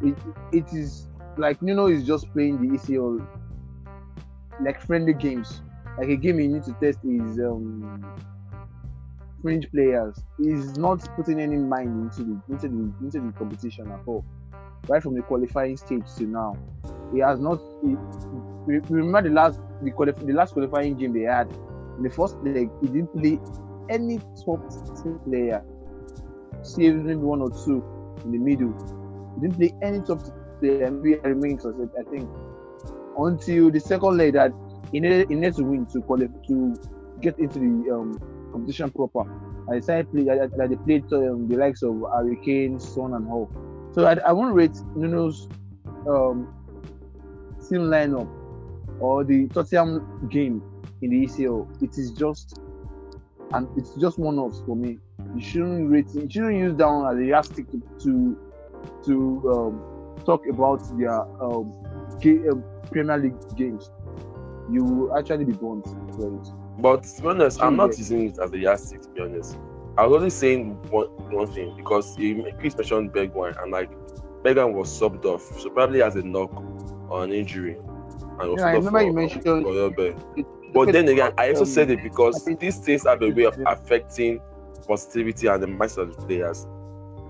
[0.02, 0.18] It,
[0.52, 3.26] it is like Nuno is just playing the ECL
[4.62, 5.62] like friendly games.
[5.98, 8.06] Like a game you need to test his um
[9.42, 10.20] fringe players.
[10.38, 14.26] He's not putting any mind into the into the into the competition at all.
[14.88, 16.58] Right from the qualifying stage to now.
[17.14, 17.96] He has not he,
[18.68, 21.50] remember the last the, qualif- the last qualifying game they had
[21.98, 23.40] in the first leg he didn't play
[23.90, 24.60] any top
[25.26, 25.64] player,
[26.64, 27.84] save maybe one or two
[28.26, 29.05] in the middle.
[29.40, 30.22] Didn't play any top
[30.60, 30.90] player.
[30.92, 32.30] Maybe I remain I think,
[33.18, 34.52] until the second leg that
[34.92, 36.76] he needed, he needed to win to qualify to
[37.22, 38.20] get into the um,
[38.52, 39.24] competition proper.
[39.70, 43.52] I decided play that, that they played um, the likes of Hurricane, Son, and all.
[43.94, 45.48] So I, I won't rate Nuno's
[46.08, 46.54] um,
[47.68, 48.30] team lineup
[49.00, 50.62] or the Tottenham game
[51.02, 51.82] in the ECL.
[51.82, 52.60] It is just
[53.54, 55.00] and it's just one offs for me.
[55.36, 58.38] You shouldn't rate you shouldn't use that as a yardstick to to,
[59.06, 61.74] to um, talk about their um,
[62.24, 63.92] um, Premier League games.
[64.70, 66.48] You will actually be it.
[66.80, 69.02] But to be honest, I'm not using it as a yardstick.
[69.04, 69.58] To be honest,
[69.98, 73.90] I was only saying one, one thing because he, Chris mentioned Bergwijn and like
[74.44, 76.52] Bergwijn was subbed off, so probably has a knock
[77.10, 77.78] or an injury.
[78.40, 80.46] And was Yeah, I remember for- you mentioned- for Oyobe.
[80.74, 83.58] But then again, I also Um, said it because these things have a way of
[83.66, 84.42] affecting
[84.86, 86.68] positivity and the mindset of the players.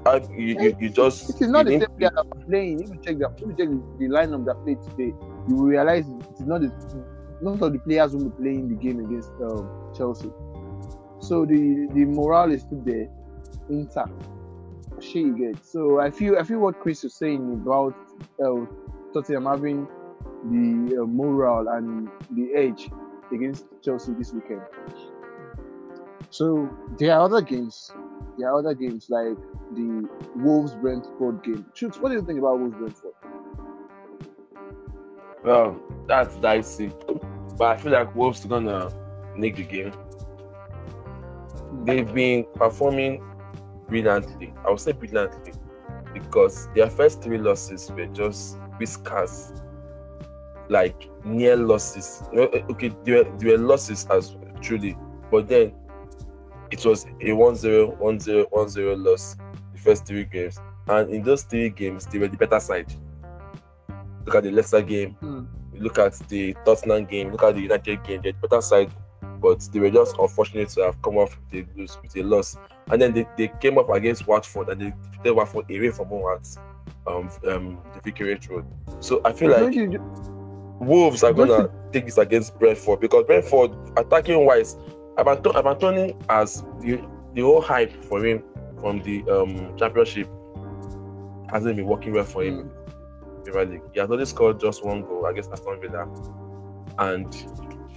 [0.06, 2.84] Uh, you, you, you just It is not the same player that was playing.
[2.84, 5.16] If you check the if you check the, the lineup that played today,
[5.47, 6.72] you will realize it is not the
[7.41, 10.32] none of the players who were playing the game against um, Chelsea.
[11.20, 13.08] So the the morale is still there,
[13.70, 14.12] intact.
[15.01, 15.66] You get.
[15.66, 17.95] So I feel I feel what Chris was saying about
[18.43, 18.66] uh,
[19.14, 19.88] Tottenham having
[20.51, 22.89] the uh, morale and the edge
[23.34, 24.62] against Chelsea this weekend.
[26.30, 27.91] So there are other games.
[28.38, 29.38] There are other games like
[29.74, 31.66] the Wolves Brentford game.
[31.74, 33.12] Chooks, what do you think about Wolves Brentford?
[35.44, 36.92] Well, that's dicey.
[37.58, 38.92] But I feel like Wolves are gonna
[39.38, 39.94] nick the game.
[41.84, 43.24] They've been performing
[43.88, 44.54] brilliantly.
[44.66, 45.54] I would say brilliantly
[46.14, 49.54] because their first three losses were just whiskers,
[50.70, 52.24] like near losses.
[52.34, 54.98] Eh, okay, they were, they were losses as truly,
[55.32, 55.74] but then
[56.72, 59.36] it was a 1-0, 1-0, 1-0 loss
[59.74, 60.59] the first three games.
[60.88, 62.93] And in those three games, they were the better side.
[64.26, 65.16] Look at the Leicester game,
[65.74, 68.91] you look at the Tottenham game, look at the United game, they're the better side,
[69.39, 72.57] but they were just unfortunate to have come off with a, lose- with a loss.
[72.91, 76.38] And then they, they came up against Watford and they defeated Watford away from home
[76.38, 76.57] at
[77.07, 78.66] um, um, the Vicarage Road.
[78.99, 80.01] So I feel Don't like you,
[80.80, 84.76] Wolves are gonna take this against Brentford because Brentford attacking wise,
[85.18, 87.01] Abanton Abantonin has the,
[87.34, 88.43] the whole hype for him
[88.82, 90.30] from the um, championship
[91.49, 92.70] hasn't been working well for him in
[93.43, 93.82] the Premier League.
[93.93, 96.07] He has only scored just one goal against Aston Villa,
[96.99, 97.34] and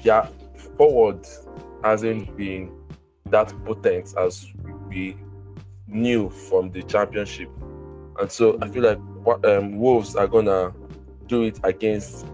[0.02, 0.28] yeah,
[0.76, 1.26] forward
[1.82, 2.72] hasn't been
[3.26, 4.46] that potent as
[4.88, 5.16] we
[5.86, 7.50] knew from the championship.
[8.20, 10.72] And so I feel like um, Wolves are gonna
[11.26, 12.26] do it against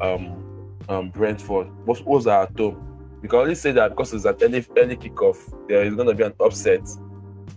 [0.00, 1.68] um, um, Brentford.
[1.86, 2.91] Wolves are at home.
[3.22, 6.24] We can only say that because it's at any any kickoff, there is gonna be
[6.24, 6.82] an upset.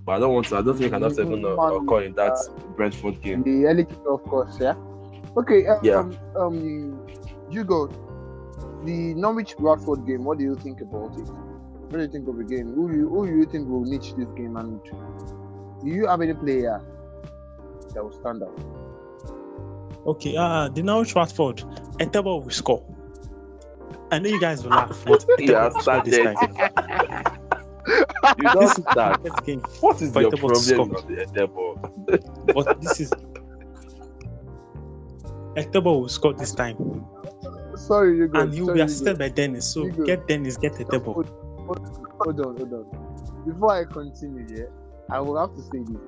[0.06, 0.58] But I don't want to.
[0.58, 2.38] I don't think an upset gonna occur in that
[2.78, 3.42] Brentford game.
[3.42, 4.76] The early kick, of course, yeah.
[5.36, 5.66] Okay.
[5.68, 6.10] Um, Yeah.
[6.38, 7.08] Um,
[7.50, 7.88] you go.
[8.86, 10.24] The Norwich Watford game.
[10.24, 11.28] What do you think about it?
[11.28, 12.74] What do you think of the game?
[12.76, 14.58] Who you who you think will niche this game?
[14.58, 16.82] And do you have any player
[17.94, 18.60] that will stand out?
[20.06, 21.64] Okay, uh, the Norwich Watford,
[21.98, 22.84] Etebo will score.
[24.12, 25.04] I know you guys will laugh.
[25.06, 26.24] but Etebo Yeah, will this started.
[26.24, 26.56] time.
[28.38, 29.46] You don't This start.
[29.46, 32.54] game, What is For your to problem with the Etebo?
[32.54, 33.12] but this is
[35.56, 36.76] Etebo will score this time,
[37.76, 38.42] Sorry, you go.
[38.42, 39.72] and he will Sorry, be assisted by Dennis.
[39.74, 41.14] So get Dennis, get Etebo.
[41.14, 41.28] Hold,
[42.20, 42.86] hold on, hold on.
[43.46, 44.66] Before I continue, yeah,
[45.12, 46.02] I will have to say this.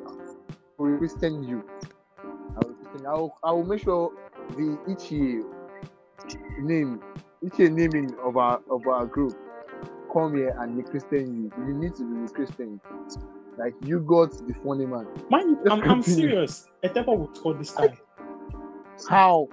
[0.79, 1.63] I will Christian you.
[2.23, 2.75] I will,
[3.07, 4.11] I will, I will make sure
[4.49, 5.43] the each year
[6.59, 6.99] name,
[7.45, 9.35] each year naming of our of our group
[10.11, 11.51] come here and be Christian you.
[11.67, 12.79] You need to be Christian.
[13.57, 15.07] Like you got the funny man.
[15.31, 16.67] Man, I'm, I'm serious.
[16.83, 17.97] Etebo will score this time.
[19.09, 19.47] How?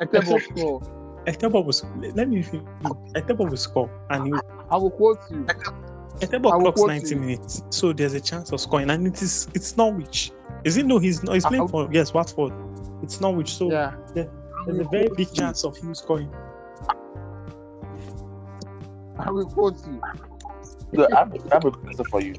[0.00, 0.80] I tell you score.
[1.26, 1.72] Etebo will.
[1.72, 2.42] sc- Let me.
[2.42, 2.64] finish.
[3.14, 4.40] Etebo will score, and he will
[4.70, 5.46] I will quote you.
[6.20, 7.20] Etebo clocks 90 you.
[7.20, 10.32] minutes, so there's a chance of scoring, and it is it's Norwich.
[10.64, 10.98] Is it no?
[10.98, 11.34] He's not.
[11.34, 12.52] He's playing I- for yes Watford.
[13.02, 13.94] It's Norwich, so Yeah.
[14.14, 14.28] there's
[14.68, 16.32] a very big chance of him scoring.
[19.26, 20.00] I will quote you.
[20.94, 22.34] So I have, I have a question for you.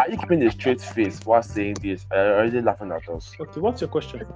[0.00, 2.06] Are you keeping a straight face while saying this?
[2.10, 3.34] Are you already laughing at us?
[3.38, 4.22] Okay, what's your question?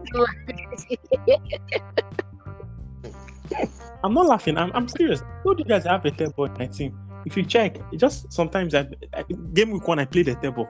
[4.05, 4.59] I'm not laughing.
[4.59, 5.23] I'm, I'm serious.
[5.43, 6.99] Who do you guys have Etebo in my team?
[7.25, 9.25] If you check, it just sometimes I, I
[9.55, 10.69] game week one I played Etebo,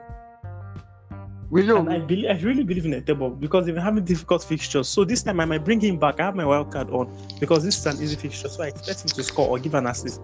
[1.49, 1.77] We know.
[1.77, 4.87] and I believe I really believe in Etebo because they've been having difficult fixtures.
[4.87, 6.19] So this time I might bring him back.
[6.19, 8.47] I have my wild card on because this is an easy fixture.
[8.47, 10.21] So I expect him to score or give an assist.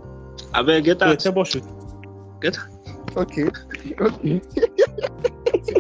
[0.53, 1.19] I better get So a that.
[1.19, 1.63] table should.
[3.17, 3.49] Okay.
[3.95, 4.41] Okay.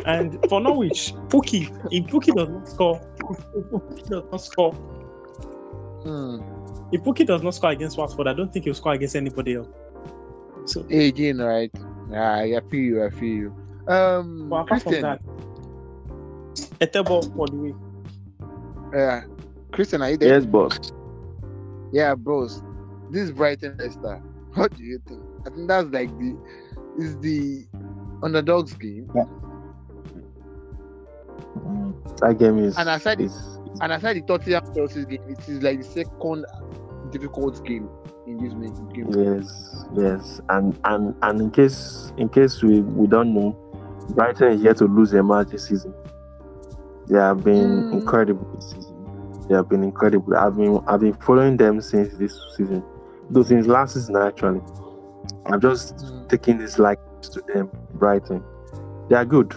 [0.05, 4.73] And for Norwich, Pukki, if Pukki does not score, if Pukki does not score,
[6.03, 6.41] Hmm.
[6.91, 9.67] if Pukki does not score against Watford, I don't think he'll score against anybody else.
[10.65, 11.71] So, Again, right?
[12.13, 13.03] Ah, I feel you.
[13.03, 13.55] I feel you.
[13.87, 14.93] Um, but apart Christian.
[14.93, 15.21] from that,
[16.91, 17.75] Etebo for the week.
[18.95, 19.21] Uh,
[19.71, 20.29] Christian, are you there?
[20.35, 20.77] Yes, boss.
[21.91, 22.61] Yeah, bros.
[23.11, 24.21] This is Brighton Leicester.
[24.55, 25.21] What do you think?
[25.45, 26.37] I think that's like the
[26.97, 27.65] is the
[28.21, 29.09] underdogs game.
[32.21, 32.77] That game is.
[32.77, 36.45] And aside it- is And aside the Tottenham Chelsea game, it is like the second
[37.11, 37.89] difficult game
[38.27, 38.53] in this
[38.93, 39.07] game.
[39.09, 43.55] Yes, yes, and and and in case in case we we don't know,
[44.15, 45.93] Brighton is yet to lose a match this season.
[47.07, 47.93] They have been Mm.
[47.93, 48.95] incredible this season.
[49.49, 50.35] They have been incredible.
[50.37, 52.83] I've been I've been following them since this season,
[53.29, 54.61] though things last season actually.
[55.45, 56.29] I'm just Mm.
[56.29, 58.43] taking this like to them, Brighton.
[59.09, 59.53] They are good,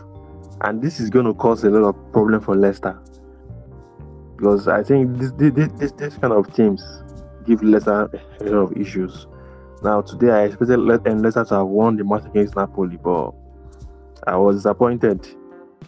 [0.63, 2.99] and this is going to cause a lot of problem for Leicester
[4.37, 6.83] because I think this this this, this kind of teams
[7.45, 8.11] give Leicester
[8.41, 9.27] a lot of issues.
[9.83, 13.33] Now today I expected and Leicester to have won the match against Napoli, but
[14.27, 15.27] I was disappointed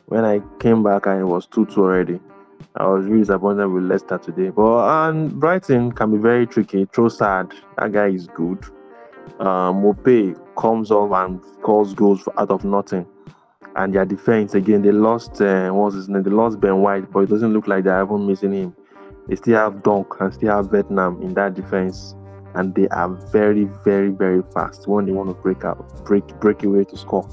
[0.06, 2.20] when I came back and it was 2-2 already.
[2.78, 4.50] I was really disappointed with Leicester today.
[4.50, 6.86] But and Brighton can be very tricky.
[6.86, 8.64] Trossard, that guy is good.
[9.40, 13.04] Um, Maupay comes off and scores goals out of nothing.
[13.74, 15.40] And their defense again, they lost.
[15.40, 16.22] Uh, what's his name?
[16.22, 18.76] They lost Ben White, but it doesn't look like they're even missing him.
[19.26, 22.14] They still have Dunk and still have Veltman in that defense,
[22.54, 26.62] and they are very, very, very fast when they want to break out, break, break
[26.62, 27.28] away to score.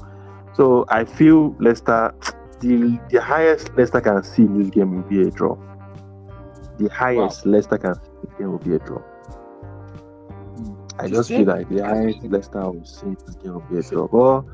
[0.54, 2.14] So I feel Leicester,
[2.60, 5.56] the the highest Leicester can see in this game will be a draw.
[6.78, 9.02] The highest Leicester can see in this game will be a draw.
[10.98, 13.82] I just feel like the highest Leicester will see in this game will be a
[13.82, 14.08] draw.
[14.08, 14.44] But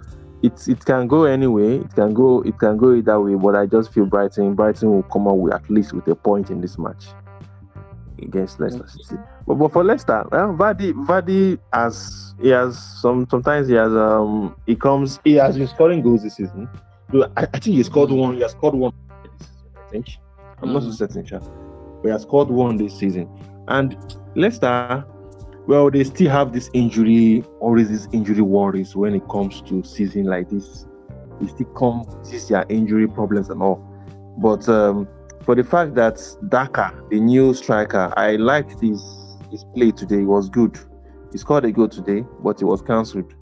[0.43, 1.77] it it can go anyway.
[1.79, 3.35] It can go it can go either way.
[3.35, 6.51] But I just feel Brighton Brighton will come out with at least with a point
[6.51, 7.07] in this match
[8.21, 9.21] against Leicester City.
[9.47, 14.57] But, but for Leicester, well, Vardy Vardy has he has some sometimes he has um
[14.67, 16.69] he comes he has been scoring goals this season.
[17.15, 18.35] I, I think he scored one.
[18.37, 18.93] He has scored one
[19.23, 19.71] this season.
[19.77, 20.07] I think
[20.63, 21.41] I'm not so certain, sure.
[21.41, 23.29] But he has scored one this season.
[23.69, 25.05] And Leicester,
[25.67, 30.25] well, they still have this injury, always this injury worries when it comes to season
[30.25, 30.87] like this.
[31.41, 33.77] They still come this their injury problems and all.
[34.39, 35.09] But um,
[35.45, 39.03] for the fact that Daka, the new striker, I liked his
[39.51, 40.23] his play today.
[40.23, 40.79] It was good.
[41.31, 43.35] He scored a goal today, but it was cancelled.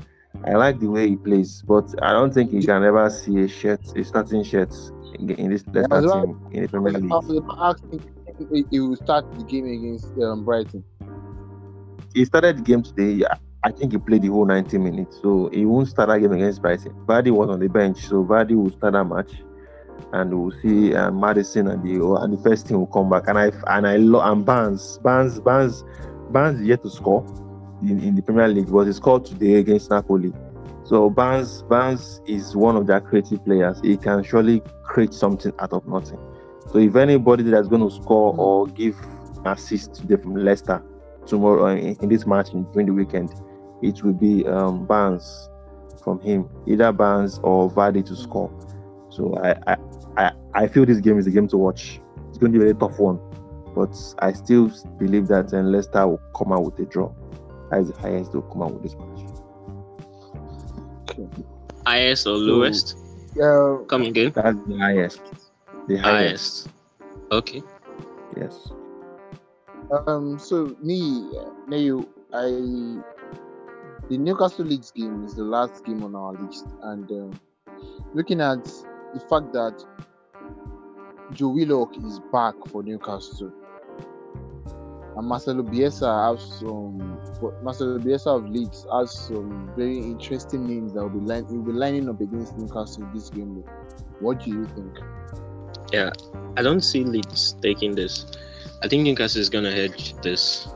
[0.46, 3.48] I like the way he plays, but I don't think he can ever see a
[3.48, 4.74] shirt, a starting shirt
[5.18, 7.12] in, in this Leicester well- team in the Premier League.
[7.12, 8.02] Asking,
[8.70, 10.82] he- will start the game against um, Brighton.
[12.14, 13.24] He started the game today.
[13.24, 16.32] I- I think he played the whole 90 minutes, so he won't start that game
[16.32, 16.92] against Brighton.
[17.04, 19.42] Vardy was on the bench, so Vardy will start that match,
[20.14, 23.24] and we'll see uh, Maddison and the and the first team will come back.
[23.28, 25.84] And I and I love and Barnes, Barnes, Barnes,
[26.30, 27.22] Barnes yet to score
[27.82, 30.32] in, in the Premier League, but scored today against Napoli.
[30.84, 33.80] So Barnes, Barnes is one of their creative players.
[33.80, 36.18] He can surely create something out of nothing.
[36.72, 38.96] So if anybody that's going to score or give
[39.44, 40.82] assist today from Leicester
[41.26, 43.32] tomorrow uh, in, in this match in, during the weekend,
[43.82, 45.48] it will be um, Barnes
[46.02, 48.50] from him, either Barnes or Vardy to score.
[49.10, 49.76] So I, I,
[50.16, 52.00] I, I feel this game is a game to watch.
[52.28, 53.20] It's going to be a tough one,
[53.74, 57.12] but I still believe that uh, Leicester will come out with a draw.
[57.70, 59.26] That is the highest they'll come out with this match.
[61.86, 62.96] Highest or So- lowest?
[63.36, 64.32] Yeah, Come again.
[64.34, 65.20] That's the highest.
[65.86, 66.66] The highest.
[66.66, 66.68] Highest.
[67.32, 67.62] Okay.
[68.36, 68.72] Yes.
[70.06, 70.38] Um.
[70.38, 71.30] So me,
[71.68, 73.00] Neil, I
[74.08, 77.40] the Newcastle Leeds game is the last game on our list, and um,
[78.14, 78.64] looking at
[79.14, 79.84] the fact that
[81.32, 83.52] Joe Willock is back for Newcastle,
[85.20, 87.20] and Marcelo Bielsa has some.
[87.62, 91.72] Marcelo Bielsa of Leeds has some very interesting names that will be line, will be
[91.72, 93.62] lining up against Newcastle this game.
[94.20, 94.98] What do you think?
[95.92, 96.10] Yeah,
[96.56, 98.32] I don't see Leeds taking this.
[98.82, 100.66] I think Newcastle is gonna hedge this.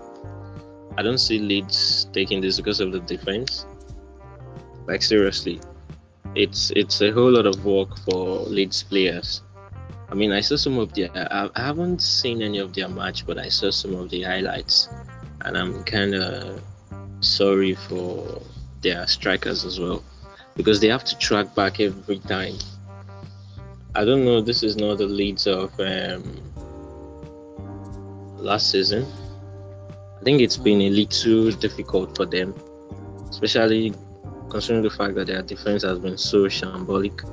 [0.98, 3.64] I don't see Leeds taking this because of the defense.
[4.86, 5.58] Like seriously,
[6.34, 9.40] it's it's a whole lot of work for Leeds players.
[10.14, 11.10] I mean, I saw some of their.
[11.12, 14.88] I, I haven't seen any of their match, but I saw some of the highlights,
[15.40, 16.62] and I'm kind of
[17.18, 18.40] sorry for
[18.80, 20.04] their strikers as well,
[20.54, 22.54] because they have to track back every time.
[23.96, 24.40] I don't know.
[24.40, 26.22] This is not the Leeds of um,
[28.36, 29.04] last season.
[30.20, 32.54] I think it's been a little difficult for them,
[33.30, 33.92] especially
[34.48, 37.28] considering the fact that their defense has been so shambolic.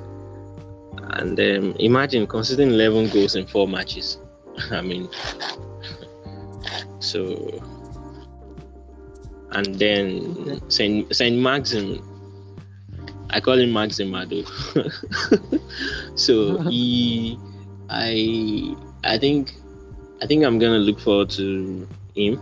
[1.12, 4.18] And um, imagine considering 11 goals in four matches.
[4.70, 5.08] I mean,
[7.00, 7.62] so.
[9.50, 12.00] And then Saint Saint Maxim,
[13.28, 14.44] I call him Maxim Ado.
[16.14, 17.38] so he,
[17.90, 19.52] I, I think,
[20.22, 22.40] I think I'm gonna look forward to him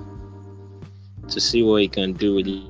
[1.28, 2.62] to see what he can do with it.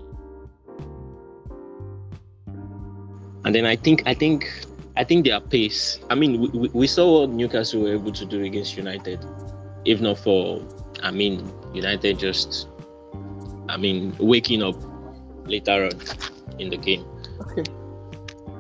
[3.44, 4.51] And then I think, I think,
[4.97, 6.01] I think their pace.
[6.11, 9.24] I mean, we, we, saw what Newcastle were able to do against United.
[9.84, 10.62] If not for,
[11.03, 12.68] I mean, United just,
[13.68, 14.76] I mean, waking up
[15.47, 17.05] later on in the game.
[17.41, 17.64] Okay.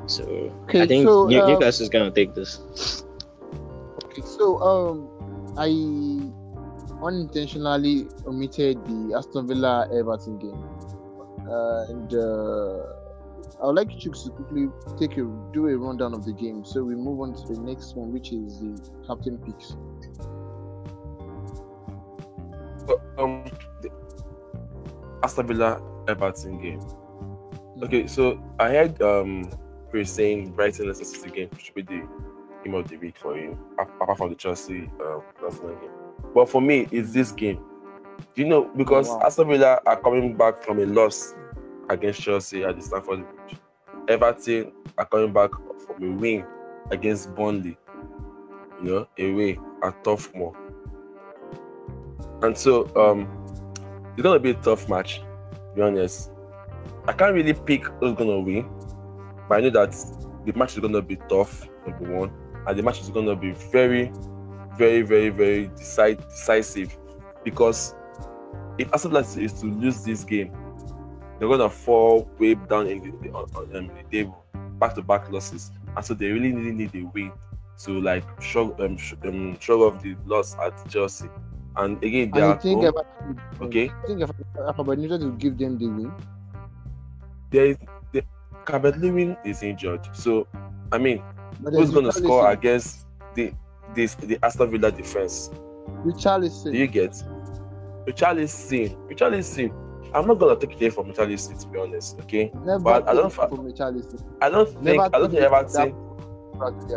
[0.06, 0.24] So
[0.64, 2.58] Okay, I think so, New- uh, Newcastle is gonna take this.
[4.04, 5.06] Okay, so um,
[5.56, 5.70] I
[7.04, 10.62] unintentionally omitted the Aston Villa Everton game,
[11.46, 12.99] uh, and uh,
[13.62, 16.64] I would like you to quickly take a do a rundown of the game.
[16.64, 19.76] So we move on to the next one, which is the captain picks.
[23.18, 23.44] um,
[23.82, 23.90] the
[25.22, 26.80] Aston Villa Everton game.
[27.82, 29.50] Okay, so I heard um
[29.90, 32.08] Chris saying Brighton Leicester City game should be the
[32.64, 35.90] game of the week for him, apart from the Chelsea um, Arsenal game.
[36.34, 37.62] But for me, it's this game.
[38.34, 39.22] Do you know because Wow.
[39.24, 41.34] Aston Villa are coming back from a loss
[41.90, 43.58] against Chelsea at the Stamford Bridge.
[44.08, 45.50] Everton are coming back
[45.86, 46.44] from a win
[46.90, 47.76] against Burnley.
[48.82, 50.56] You know, away at Turf Moor.
[52.42, 53.28] And so um
[54.14, 56.30] it's gonna be a tough match, to be honest.
[57.06, 58.68] I can't really pick who's gonna win,
[59.48, 59.92] but I know that
[60.46, 62.32] the match is gonna be tough, number one,
[62.66, 64.12] and the match is gonna be very,
[64.76, 66.96] very, very, very decide, decisive
[67.44, 67.94] because
[68.78, 70.52] if Aston Villa is to lose this game,
[71.40, 74.44] they're gonna fall way down in the, the, on, um, the table,
[74.78, 77.32] back-to-back losses, and so they really, really need a win
[77.78, 81.28] to like shrug, um, sh- um, shrug off the loss at Chelsea.
[81.76, 82.92] And again, they And are think home.
[82.94, 83.84] Everton, Okay.
[83.84, 86.12] you think if Alpha will give them the win?
[87.50, 87.78] there is
[88.12, 88.22] the
[88.66, 90.06] Calvert Lewin is injured.
[90.12, 90.46] So
[90.92, 91.22] I mean,
[91.64, 93.52] who's gonna score against the
[93.94, 95.50] this the Aston Villa defense?
[96.04, 96.72] Richarlison.
[96.72, 97.12] Do you get?
[98.06, 98.96] Richarlison.
[99.08, 99.72] Richarlison.
[100.14, 102.50] I'm not gonna take it away from Richarlison to be honest, okay?
[102.64, 103.72] Never but I don't from.
[104.40, 105.94] I don't think I don't think Everton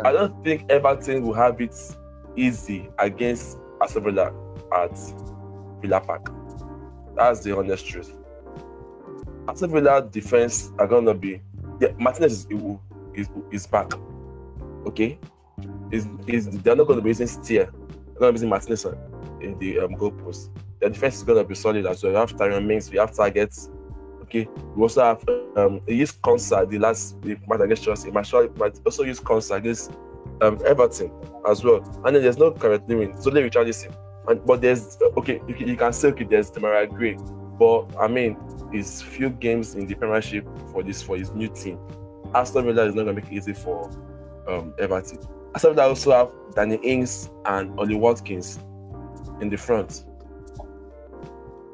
[0.04, 1.74] I don't think Everton will have it
[2.36, 4.32] easy against Aston Villa
[4.74, 4.98] at
[5.80, 6.30] Villa Park.
[7.16, 8.12] That's the honest truth.
[9.48, 11.40] Aston Villa defense are gonna be
[11.80, 12.78] yeah, Martinez is,
[13.14, 13.92] is is back.
[14.86, 15.18] Okay,
[15.90, 17.70] is is they're not going to be using Steer.
[18.18, 18.86] They're to be using Martinez
[19.40, 20.12] in the um, goal
[20.84, 22.12] The defense is going to be solid as well.
[22.12, 23.70] We have Tyrone Mings, we have targets.
[24.24, 25.24] Okay, we also have
[25.56, 28.08] um, he used Konsa the last the match against Chelsea.
[28.08, 29.92] He might also use Konsa against
[30.42, 31.10] um, Everton
[31.48, 31.76] as well.
[32.04, 33.96] And then there's no Gareth Lewin, it's only Richarlison.
[34.28, 37.16] And but there's okay, you, can- you can say okay, there's Demarai Gray,
[37.58, 38.36] but I mean,
[38.70, 41.78] it's few games in the Premiership for this for his new team.
[42.34, 43.88] Aston Villa is not going to make it easy for
[44.46, 45.18] um, Everton.
[45.54, 48.58] Aston Villa also have Danny Ings and Ollie Watkins
[49.40, 50.04] in the front.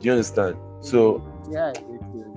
[0.00, 0.56] Do you understand?
[0.80, 1.72] So Yeah.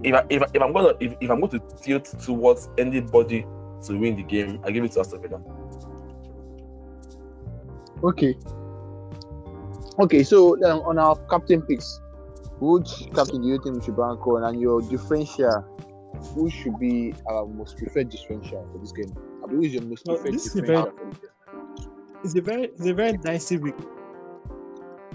[0.03, 3.45] if, I, if, I, if I'm gonna if, if I'm going to tilt towards anybody
[3.87, 5.41] to win the game, I give it to Aston Villa.
[8.03, 8.37] Okay.
[9.99, 12.01] Okay, so um, on our captain picks,
[12.59, 14.43] which captain do you think we should bank on?
[14.43, 15.61] And your differential,
[16.33, 19.13] who should be our most preferred differential for this game?
[19.43, 21.19] I mean, who is your most No, preferred this is a differential very- for this
[21.19, 21.29] game?
[22.23, 23.75] It's a very it's a very dicey week.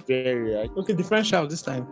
[0.06, 0.70] Very right.
[0.76, 1.86] Okay, differential this time.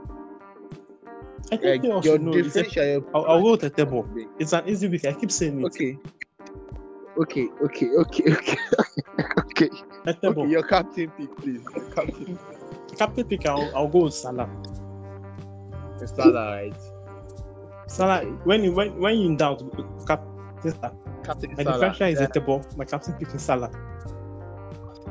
[1.53, 2.33] I think all your know.
[2.33, 3.05] A, differential.
[3.15, 4.09] I'll, I'll go with the table.
[4.39, 5.05] it's an easy week.
[5.05, 5.65] I keep saying it.
[5.65, 5.99] Okay.
[7.19, 8.59] Okay, okay, okay, okay,
[9.39, 9.71] okay.
[10.07, 10.43] A table.
[10.43, 11.65] Okay, your captain pick, please.
[11.75, 12.39] Your captain.
[12.99, 13.47] Captain pick.
[13.47, 14.51] I'll, I'll go with Salah.
[16.05, 16.77] Salah, right?
[17.87, 18.25] Salah.
[18.45, 19.63] When you when when you in doubt,
[20.07, 20.95] captain Salah.
[21.25, 21.73] Captain My Salah.
[21.73, 22.27] differential is yeah.
[22.27, 22.67] a table.
[22.77, 23.71] My captain pick is Salah.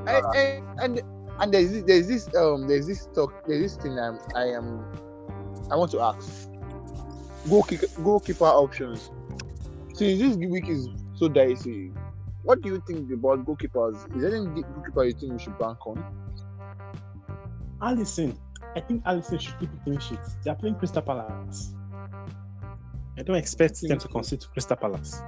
[0.05, 1.01] and, and, and
[1.39, 4.85] and there's this, there's this um there's this talk there's this thing I'm, I am
[5.71, 6.49] I want to ask
[7.49, 9.11] goalkeeper goalkeeper options.
[9.93, 11.91] Since this week is so dicey,
[12.43, 14.15] what do you think about goalkeepers?
[14.15, 16.03] Is there any goalkeeper you think we should bank on?
[17.81, 18.37] Alisson.
[18.75, 20.19] I think Alisson should keep the clean sheet.
[20.43, 21.73] They are playing Crystal Palace.
[23.17, 25.21] I don't expect them to concede to Crystal Palace.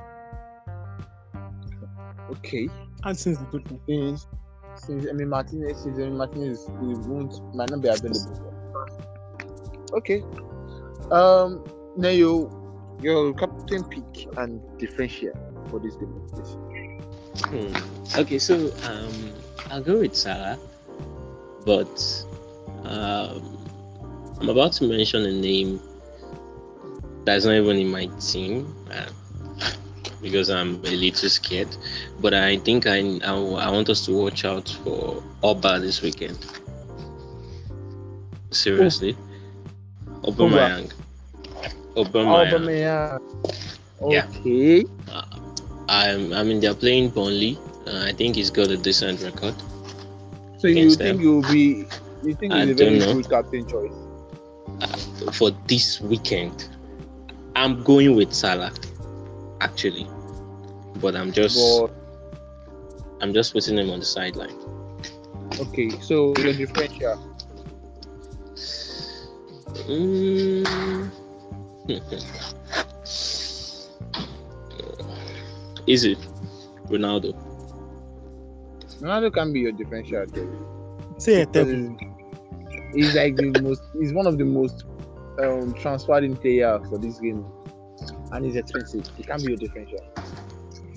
[2.30, 2.68] Okay,
[3.06, 3.80] And since the good one.
[3.88, 4.28] since
[4.76, 8.54] since Emi Martinez since Emi Martinez we won't might not be available.
[9.94, 10.24] Okay,
[11.12, 11.64] um,
[11.98, 12.52] Nayo,
[13.02, 15.32] your captain pick and differential
[15.70, 16.58] for this game, please.
[17.46, 18.20] Hmm.
[18.20, 19.34] Okay, so um,
[19.70, 20.58] I'll go with Salah,
[21.66, 22.26] but
[22.84, 23.58] um,
[24.40, 25.80] I'm about to mention a name
[27.26, 29.10] that's not even in my team uh,
[30.22, 31.76] because I'm a little scared.
[32.20, 36.38] But I think I, I I want us to watch out for Oba this weekend.
[38.52, 39.16] Seriously,
[40.24, 40.92] Aubameyang.
[41.96, 42.50] Aubameyang.
[42.52, 43.22] Aubameyang.
[44.10, 44.28] Yeah.
[44.28, 44.86] Okay.
[45.90, 47.58] I'm, I mean, they're playing Burnley.
[47.88, 49.56] Uh, I think he's got a decent record.
[50.58, 51.22] So you think them.
[51.22, 51.86] you'll be
[52.24, 53.14] you think I he's a very know.
[53.14, 53.94] good captain choice?
[55.34, 56.70] for this weekend.
[57.56, 58.72] I'm going with Salah,
[59.62, 60.08] actually,
[60.98, 61.92] but I'm just But
[63.22, 64.54] I'm just putting him on the sideline.
[65.60, 67.37] okay, so your differential.
[69.88, 71.10] Mm.
[75.88, 76.18] Is it
[76.88, 77.34] Ronaldo?
[79.00, 80.50] Ronaldo can be your differential too.
[81.18, 81.98] Say a because table.
[82.94, 84.84] He's like the most he's one of the most
[85.42, 87.46] um transferred in player for this game.
[88.32, 89.06] And he's expensive.
[89.16, 90.00] He can be your differential.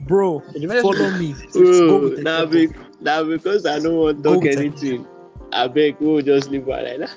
[0.07, 1.35] Bro, So the minute- follow me.
[1.53, 2.75] Go with the now, table.
[3.01, 5.07] now because I don't want Go with it.
[5.53, 7.11] I beg we'll just leave it like that.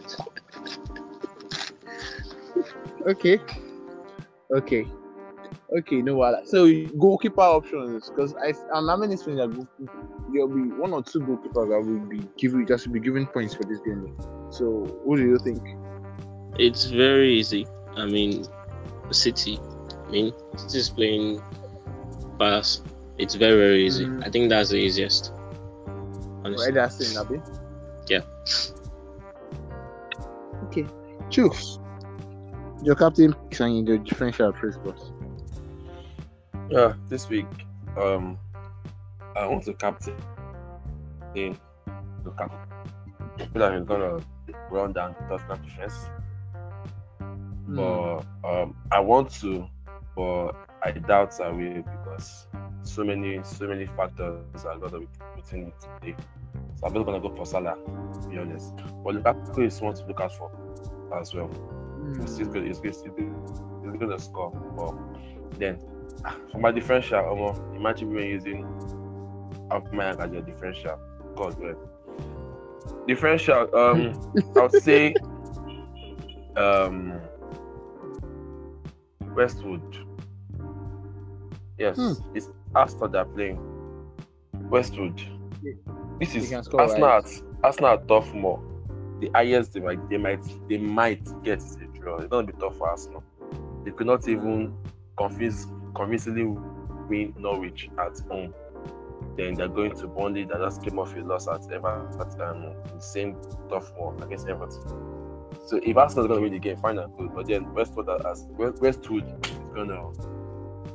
[3.08, 3.39] Okay.
[4.51, 4.88] Okay.
[5.76, 6.68] Okay, no what so
[6.99, 9.68] goalkeeper options because I I'm having this feeling that
[10.32, 13.64] there'll be one or two goalkeepers that will be giving just be giving points for
[13.64, 14.16] this game.
[14.51, 14.66] So
[15.04, 15.62] what do you think?
[16.60, 17.66] It's very easy.
[17.95, 18.45] I mean,
[19.10, 19.60] City.
[20.08, 21.41] I mean, City's playing
[22.38, 22.86] fast.
[23.18, 24.06] It's very very easy.
[24.06, 24.26] Mhm.
[24.26, 25.34] I think that's the easiest.
[26.45, 26.66] Honestly.
[26.66, 27.41] Right, that's it, Nabi.
[28.08, 28.22] Yeah.
[30.66, 30.86] Okay.
[31.30, 31.80] Choose.
[32.84, 35.12] Your captain picks and your differential praise boss.
[36.70, 37.46] Yeah, this week,
[37.98, 38.38] um,
[39.36, 40.16] I want to captain
[41.36, 41.58] in
[42.24, 42.52] Lukaku.
[43.40, 44.20] I feel like he's gonna
[44.70, 45.94] run down the Tottenham defense,
[47.66, 47.76] Hmm.
[47.76, 49.66] but um, I want to,
[50.16, 50.52] but
[50.84, 52.48] I doubt I will because
[52.82, 56.16] so many, so many factors are gonna be putting into play.
[56.76, 57.78] So I'm not gonna go for Salah,
[58.22, 58.76] to be honest.
[59.04, 60.52] But the Lukaku is one to look out for
[61.20, 61.50] as well.
[62.04, 62.22] Hmm.
[62.22, 62.66] He's good.
[62.66, 62.93] He's good.
[62.93, 63.34] He's good.
[63.84, 64.51] He's going to score.
[64.76, 65.80] But then,
[66.51, 68.64] for my differential, um, imagine me using
[69.70, 70.99] Aubameyang as your differential.
[71.36, 71.76] God, well.
[73.08, 73.76] Differential.
[73.76, 75.14] Um, I would say,
[76.56, 77.20] um,
[79.36, 79.97] Westwood.
[81.78, 82.14] Yes, Hmm.
[82.36, 83.60] it's Arsenal they're playing.
[84.70, 85.20] Westwood.
[86.20, 87.08] This is can score, Arsenal.
[87.10, 87.43] right?
[87.64, 88.62] Arsenal at Turf Moor.
[89.20, 91.78] The highest they might they might they might get is
[92.20, 93.24] It's gonna be tough for Arsenal.
[93.84, 94.76] They could not even
[95.18, 96.45] convince convincingly
[97.08, 98.54] win Norwich at home.
[99.36, 102.74] Then they're going to Burnley that just came off a loss at Everton at um,
[102.93, 103.38] the same
[103.70, 104.82] tough one against Everton.
[105.66, 107.34] So if Arsenal is gonna win the game, fine and good.
[107.34, 110.12] But then Westwood as Westwood is gonna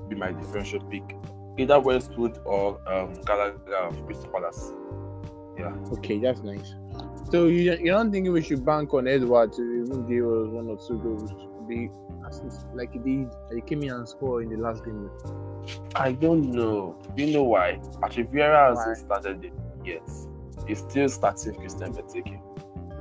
[0.08, 1.16] be my differential pick.
[1.56, 4.72] Either Westwood or um, Gallagher of Crystal Palace.
[5.58, 5.74] Yeah.
[5.92, 6.74] Okay, that's nice.
[7.30, 10.68] So you you don't think we should bank on Edouard to even give us one
[10.68, 11.30] or two goals?
[11.68, 11.90] Be
[12.26, 13.30] assist like he did.
[13.54, 15.10] He came in and scored in the last game.
[15.94, 16.98] I don't know.
[17.14, 17.80] Do you know why?
[18.02, 19.52] Actually, Vieira hasn't started it
[19.84, 20.08] yet.
[20.66, 22.40] He's still starting Christian Benteke.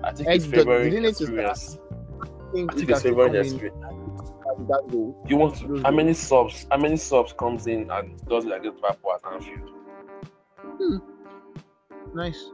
[0.04, 1.78] I think Hey, his favorite didn't it to experience.
[2.22, 3.86] I think I think his favorite experience.
[3.86, 5.24] and that goal.
[5.28, 5.82] You want to?
[5.84, 6.68] How many subs?
[6.70, 9.70] How many subs comes in and does it against Liverpool at Anfield?
[10.78, 10.98] Hmm.
[12.14, 12.52] Nice.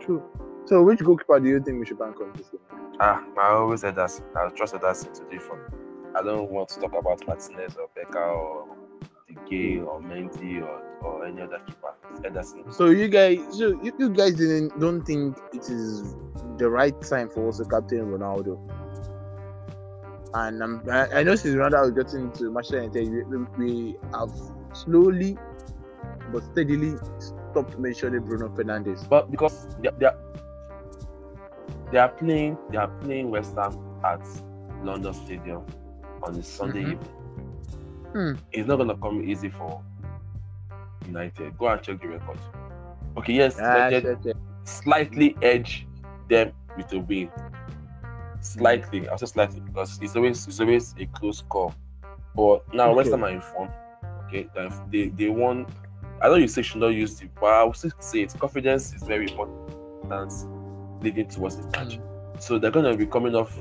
[0.00, 0.22] True.
[0.66, 2.60] So which goalkeeper do you think we should bank on this game?
[2.98, 4.20] Ah, I always said that.
[4.34, 5.62] I trusted that today different.
[6.16, 8.66] I don't want to talk about Martinez or Becker or
[9.28, 11.94] De Gea or Mendy or, or any other keeper.
[12.22, 12.72] Ederson.
[12.72, 16.16] So you guys, so you, you guys didn't don't think it is
[16.58, 18.58] the right time for us to captain Ronaldo?
[20.34, 24.32] And um, I, I know since Ronaldo has gotten to Manchester United, we, we, have
[24.72, 25.38] slowly
[26.32, 29.08] but steadily stopped mentioning Bruno Fernandes.
[29.08, 30.18] But because they, they, are,
[31.90, 34.20] they are playing, they are playing West Ham at
[34.82, 35.64] London Stadium
[36.22, 36.92] on a Sunday Mhm.
[36.92, 37.08] evening.
[38.12, 38.32] Hmm.
[38.52, 39.82] It's not gonna come easy for
[41.06, 41.56] United.
[41.58, 42.38] Go and check the record.
[43.16, 44.36] Okay, yes, Ah, United shit, shit.
[44.64, 45.86] slightly edge
[46.28, 47.30] them with a win.
[48.40, 51.74] Slightly, I'll say slightly because it's always it's always a close call.
[52.34, 53.72] But now West Ham are informed.
[54.26, 54.48] Okay,
[54.90, 55.66] they they won.
[56.20, 58.34] I know you say you should not use it, but I would still say it.
[58.38, 59.52] Confidence is very important
[61.00, 61.98] leading towards the match.
[61.98, 62.42] Mm.
[62.42, 63.56] So they're gonna be coming off.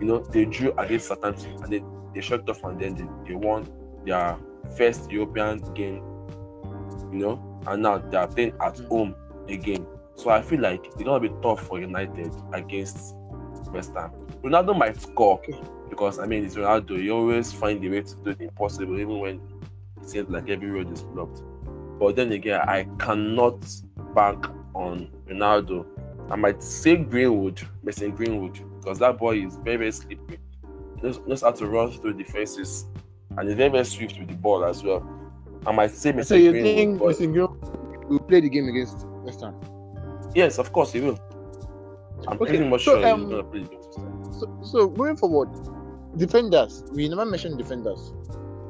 [0.00, 1.82] You know, they drew against Southampton and they
[2.14, 3.68] they shut off and then they, they won
[4.04, 4.36] their
[4.76, 6.02] first European game.
[7.12, 8.88] You know, and now they are playing at mm.
[8.88, 9.14] home
[9.48, 9.86] again.
[10.14, 13.14] So I feel like it's gonna be tough for United against
[13.72, 14.12] West Ham.
[14.42, 15.40] Ronaldo might score
[15.88, 17.02] because I mean it's Ronaldo.
[17.02, 19.40] You always find a way to do the impossible, even when
[20.00, 21.42] it seems like every road is blocked.
[21.98, 23.62] But then again, I cannot
[24.14, 25.86] bank on Ronaldo.
[26.30, 30.38] I might say Greenwood, Mason Greenwood, because that boy is very, very slippery.
[31.02, 32.84] Knows, knows how to run through defenses
[33.36, 35.02] and he's very, very swift with the ball as well.
[35.66, 36.74] I might say Mason So you Greenwood.
[36.76, 39.54] think Mason Greenwood will play the game against West Ham?
[40.34, 41.18] Yes, of course he will.
[42.28, 44.38] I'm Okay, pretty much so, sure um, he's play the game this.
[44.40, 45.48] So, so going forward,
[46.16, 46.84] defenders.
[46.92, 48.12] We never mentioned defenders.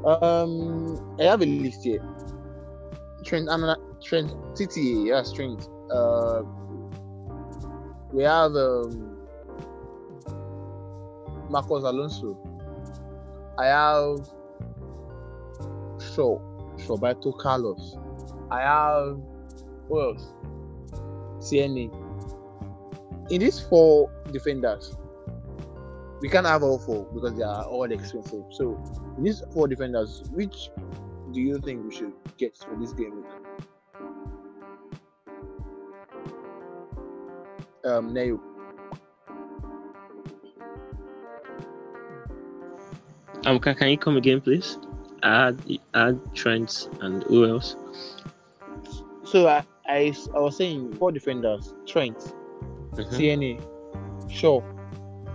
[0.04, 2.02] Um, I have a list here.
[3.24, 5.04] Trent, Ana- Trent, City.
[5.08, 5.68] Yeah, Trent.
[5.92, 6.42] Uh,
[8.12, 9.16] we have um,
[11.48, 12.36] Marcos Alonso.
[13.58, 14.28] I have
[16.14, 16.38] Shaw,
[16.88, 17.96] Roberto Carlos.
[18.50, 19.20] I have
[19.88, 20.32] who else?
[21.38, 21.90] CNA.
[23.30, 24.96] In these four defenders,
[26.20, 28.44] we can't have all four because they are all expensive.
[28.50, 28.78] So,
[29.16, 30.70] in these four defenders, which
[31.32, 33.24] do you think we should get for this game?
[37.84, 38.40] Um, Neo.
[43.46, 44.78] Um, can, can you come again, please?
[45.22, 45.61] Add
[45.94, 47.76] add Trent and who else?
[49.24, 52.16] So I, I, I was saying four defenders: Trent,
[52.92, 53.11] Mhm.
[53.12, 54.61] CNA, Shaw,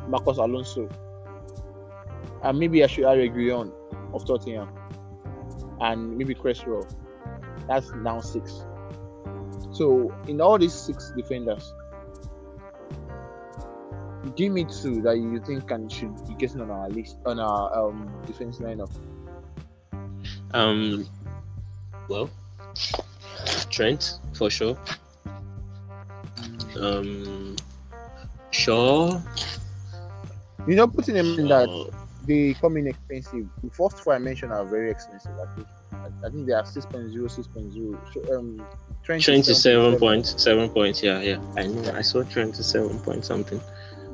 [0.07, 0.89] Marcos Alonso,
[2.43, 3.71] and maybe I should add Reguilon
[4.13, 4.69] of Tottenham,
[5.81, 6.87] and maybe Cresswell.
[7.67, 8.65] That's now six.
[9.71, 11.73] So in all these six defenders,
[14.35, 17.75] give me two that you think can should be getting on our list on our
[17.77, 18.91] um defense lineup.
[20.53, 21.07] Um,
[22.07, 22.29] well,
[23.69, 24.77] Trent for sure.
[26.79, 27.55] Um,
[28.51, 29.19] Shaw.
[30.67, 31.69] You know, putting them in that
[32.25, 33.47] they come in expensive.
[33.63, 35.31] The first four I mentioned are very expensive.
[35.39, 38.13] I think, I, I think they are 6.0, 6.0.
[38.13, 38.65] So, um,
[39.03, 39.99] Trent, Trent is seven 7.7.
[39.99, 41.03] point seven point.
[41.03, 41.39] Yeah, yeah.
[41.55, 41.91] I know.
[41.93, 43.61] I saw Trent is seven point something.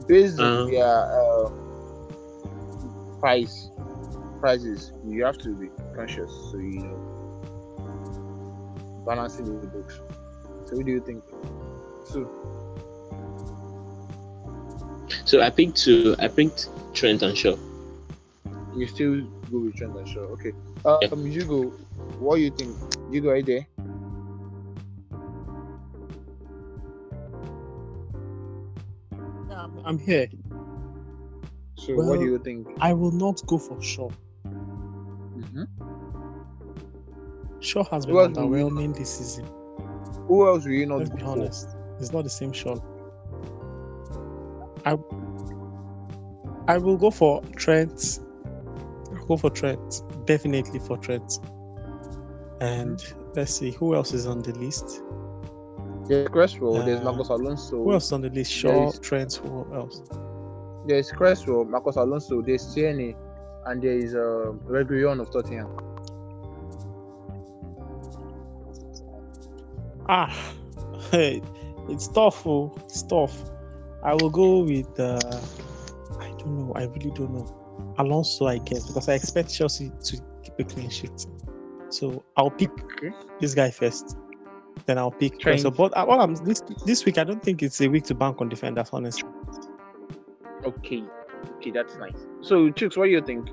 [0.07, 1.49] Based Um, on their uh,
[3.19, 3.69] price
[4.39, 6.31] prices, you have to be conscious.
[6.51, 6.99] So you know,
[9.05, 9.99] balancing the books.
[10.65, 11.23] So, what do you think?
[12.05, 12.29] So,
[15.25, 16.15] So I picked two.
[16.19, 17.55] I picked Trent and Shaw.
[18.75, 19.21] you still
[19.51, 20.21] go with Trent and Shaw.
[20.35, 20.53] Okay.
[20.85, 21.09] Uh, Yeah.
[21.11, 21.69] um, Hugo,
[22.19, 22.75] what do you think?
[23.11, 23.67] Hugo, are you there?
[29.61, 30.27] I'm, I'm here.
[31.75, 32.67] So, what do you think?
[32.79, 34.09] I will not go for Shaw.
[34.45, 35.67] Mhm.
[37.59, 39.45] Shaw has been Who else will you- underwhelming this season.
[40.27, 41.27] Who else will you not Let's be for?
[41.27, 41.67] honest.
[41.99, 42.77] It's not the same Shaw.
[44.85, 44.97] I
[46.67, 48.19] I will go for Trent.
[49.15, 50.03] I'll go for Trent.
[50.25, 51.39] Definitely for Trent.
[52.61, 53.03] And
[53.35, 55.03] let's see who else is on the list.
[56.11, 58.51] There's Cresswell, there's Uh, Marcos Alonso, Who else on the list?
[58.51, 60.01] Shaw, Trent, who else?
[60.85, 63.15] there's Cresswell, Marcos Alonso, there's Tierney,
[63.67, 65.69] and there is uh, Reguilon of Tottenham.
[70.09, 70.53] Ah,
[71.11, 71.41] hey,
[71.87, 72.45] it's tough.
[72.45, 73.33] Oh, it's tough.
[74.03, 74.99] I will go with.
[74.99, 75.17] Uh,
[76.19, 76.73] I don't know.
[76.75, 77.93] I really don't know.
[77.99, 81.25] Alonso, I guess, because I expect Chelsea to keep a clean sheet.
[81.89, 83.11] So I'll pick Okay.
[83.39, 84.17] this guy first.
[84.85, 85.61] Then I'll pick Trent.
[85.61, 85.71] Cresswell.
[85.89, 88.41] But uh, what I'm this this week, I don't think it's a week to bank
[88.41, 88.89] on defenders.
[88.91, 89.29] Honestly,
[90.65, 91.03] Okay,
[91.57, 92.15] okay, that's nice.
[92.41, 93.49] So, Chooks, what do you think?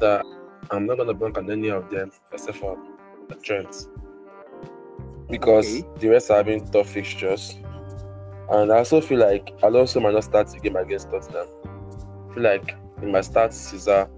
[0.00, 0.24] that
[0.70, 2.78] I'm not gonna bank on any of them except for
[3.28, 3.86] the Trent.
[5.28, 5.88] Because Okay.
[5.98, 7.56] the rest are having tough fixtures.
[8.50, 11.46] And I also feel like Alonso might not start the game against Tottenham.
[12.30, 14.08] I feel like he might start Caesar.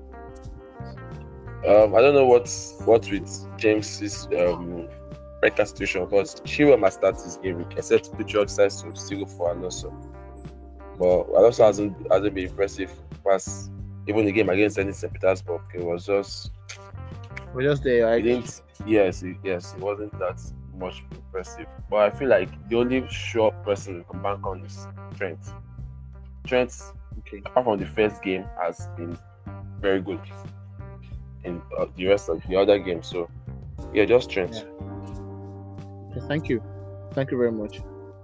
[1.67, 3.29] Um, I don't know what's what with
[3.59, 4.89] James's um
[5.43, 9.27] record situation, but Chilwell might start this game week, except Tuchel decides to still go
[9.27, 9.91] for Alonso.
[10.99, 12.91] But Alonso hasn't hasn't been impressive
[13.25, 13.71] past
[14.09, 15.13] even the game against St.
[15.13, 15.61] Petersburg.
[15.75, 16.53] It was just
[17.53, 18.23] We're just there, right?
[18.23, 18.63] didn't.
[18.87, 20.41] Yes, it, yes, it wasn't that
[20.79, 21.67] much impressive.
[21.91, 24.87] But I feel like the only sure person we can bank on is
[25.17, 25.41] Trent.
[26.47, 26.73] Trent,
[27.21, 27.43] Okay.
[27.45, 29.19] apart from the first game, has been
[29.81, 30.21] very good
[31.47, 33.07] in uh, the rest of the other games.
[33.07, 33.31] So,
[33.95, 34.67] yeah, just Trent.
[36.15, 36.23] Yeah.
[36.29, 36.63] Thank you.
[37.13, 37.81] Thank you very much.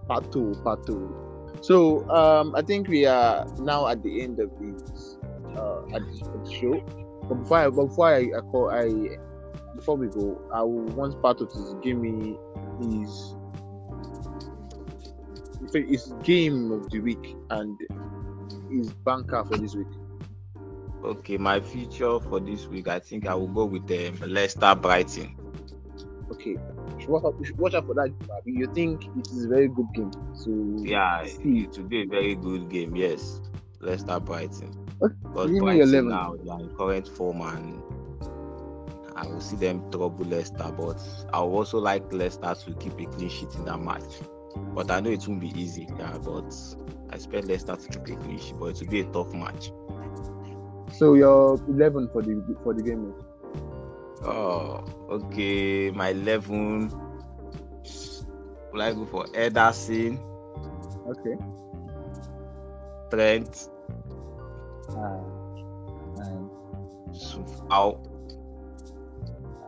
[0.09, 1.15] Part two, part two.
[1.61, 4.75] So um I think we are now at the end of the
[5.57, 6.83] uh at the, of show.
[7.29, 9.19] But before I before I, I call I
[9.77, 12.37] before we go, I want Pato to give me
[12.81, 13.35] his
[15.73, 17.79] his game of the week and
[18.71, 19.87] his banker for this week.
[21.05, 25.37] Okay, my feature for this week, I think I will go with um, Leicester Brighton.
[26.31, 26.57] Okay.
[27.09, 28.13] Watch out, watch out for that.
[28.45, 30.13] You think it is a very good game.
[30.35, 30.51] So
[30.85, 31.63] Yeah, see.
[31.65, 32.95] it will be a very good game.
[32.95, 33.41] Yes,
[33.81, 34.71] Leicester Brighton.
[35.03, 37.83] Okay, Because give Brighton now they are in current form and
[39.17, 41.01] I will see them trouble Leicester, but
[41.33, 44.21] I would also like Leicester to keep a clean sheet in that match.
[44.75, 46.17] But I know it won't be easy, yeah.
[46.19, 46.55] But
[47.11, 49.71] I expect Leicester to keep a clean sheet, but it will be a tough match.
[50.93, 53.07] So you're eleven for the for the game.
[53.07, 53.25] week.
[54.25, 55.91] Oh, okay.
[55.91, 56.91] My 11.
[58.73, 60.19] Will I go for Ederson,
[61.09, 61.37] Okay.
[63.11, 63.69] Trent,
[64.89, 65.21] Uh,
[66.21, 66.51] um,
[67.13, 67.97] Sufau,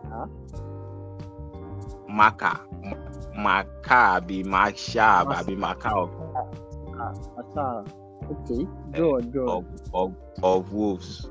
[0.04, 0.26] uh-huh.
[2.08, 2.60] Maka,
[3.36, 6.10] Maka, be Maksha, be Maka of,
[6.96, 7.84] uh, Asa.
[8.30, 8.66] Okay.
[8.94, 9.58] Go on, go on.
[9.58, 11.30] of, of, of Wolves,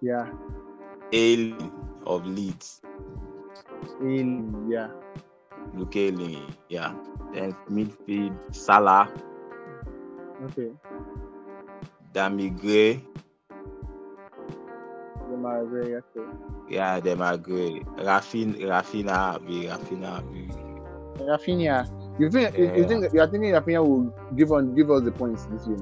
[0.00, 0.26] Yeah.
[1.12, 1.72] Ailing
[2.06, 2.80] of Leeds,
[4.00, 4.88] In yeah.
[5.74, 6.92] Luke Ailing, yeah.
[7.32, 9.08] Then midfield, Salah,
[10.44, 10.72] Okay.
[12.12, 13.02] Dami Gray,
[15.28, 16.28] The Marseille, okay.
[16.68, 16.98] yeah,
[17.36, 17.84] great.
[17.98, 20.48] Rafin, Rafina, Rafina, be
[21.18, 21.86] Rafinha.
[22.18, 22.86] You think you, you Yeah.
[22.86, 25.78] think you are thinking Rafinha will give on give us the points this year?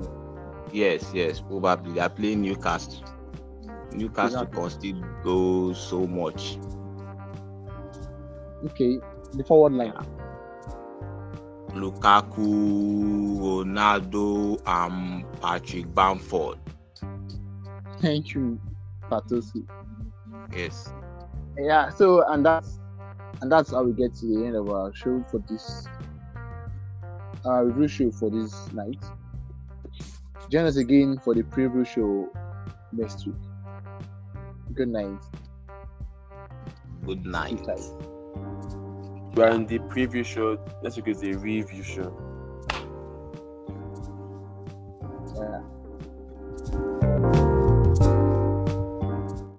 [0.72, 1.92] Yes, yes, probably.
[1.92, 3.04] They are playing Newcastle.
[3.92, 4.60] Newcastle Exactly.
[4.60, 6.58] can still go so much.
[8.64, 8.98] Okay.
[9.32, 9.92] The forward line.
[11.72, 16.58] Lukaku, Ronaldo, and Patrick Bamford.
[18.00, 18.60] Thank you,
[19.10, 19.66] Patosi.
[20.56, 20.92] Yes.
[21.58, 21.90] Yeah.
[21.90, 22.78] So and that's
[23.42, 25.86] and that's how we get to the end of our show for this
[27.44, 29.04] uh review show for this night.
[30.50, 32.30] Join us again for the preview show
[32.92, 33.36] next week.
[34.74, 35.20] Good night.
[37.04, 37.48] Good night.
[37.48, 38.08] Sleep tight.
[39.34, 40.58] We are in the preview show.
[40.82, 42.12] Next week is the review show.
[45.36, 45.77] Yeah.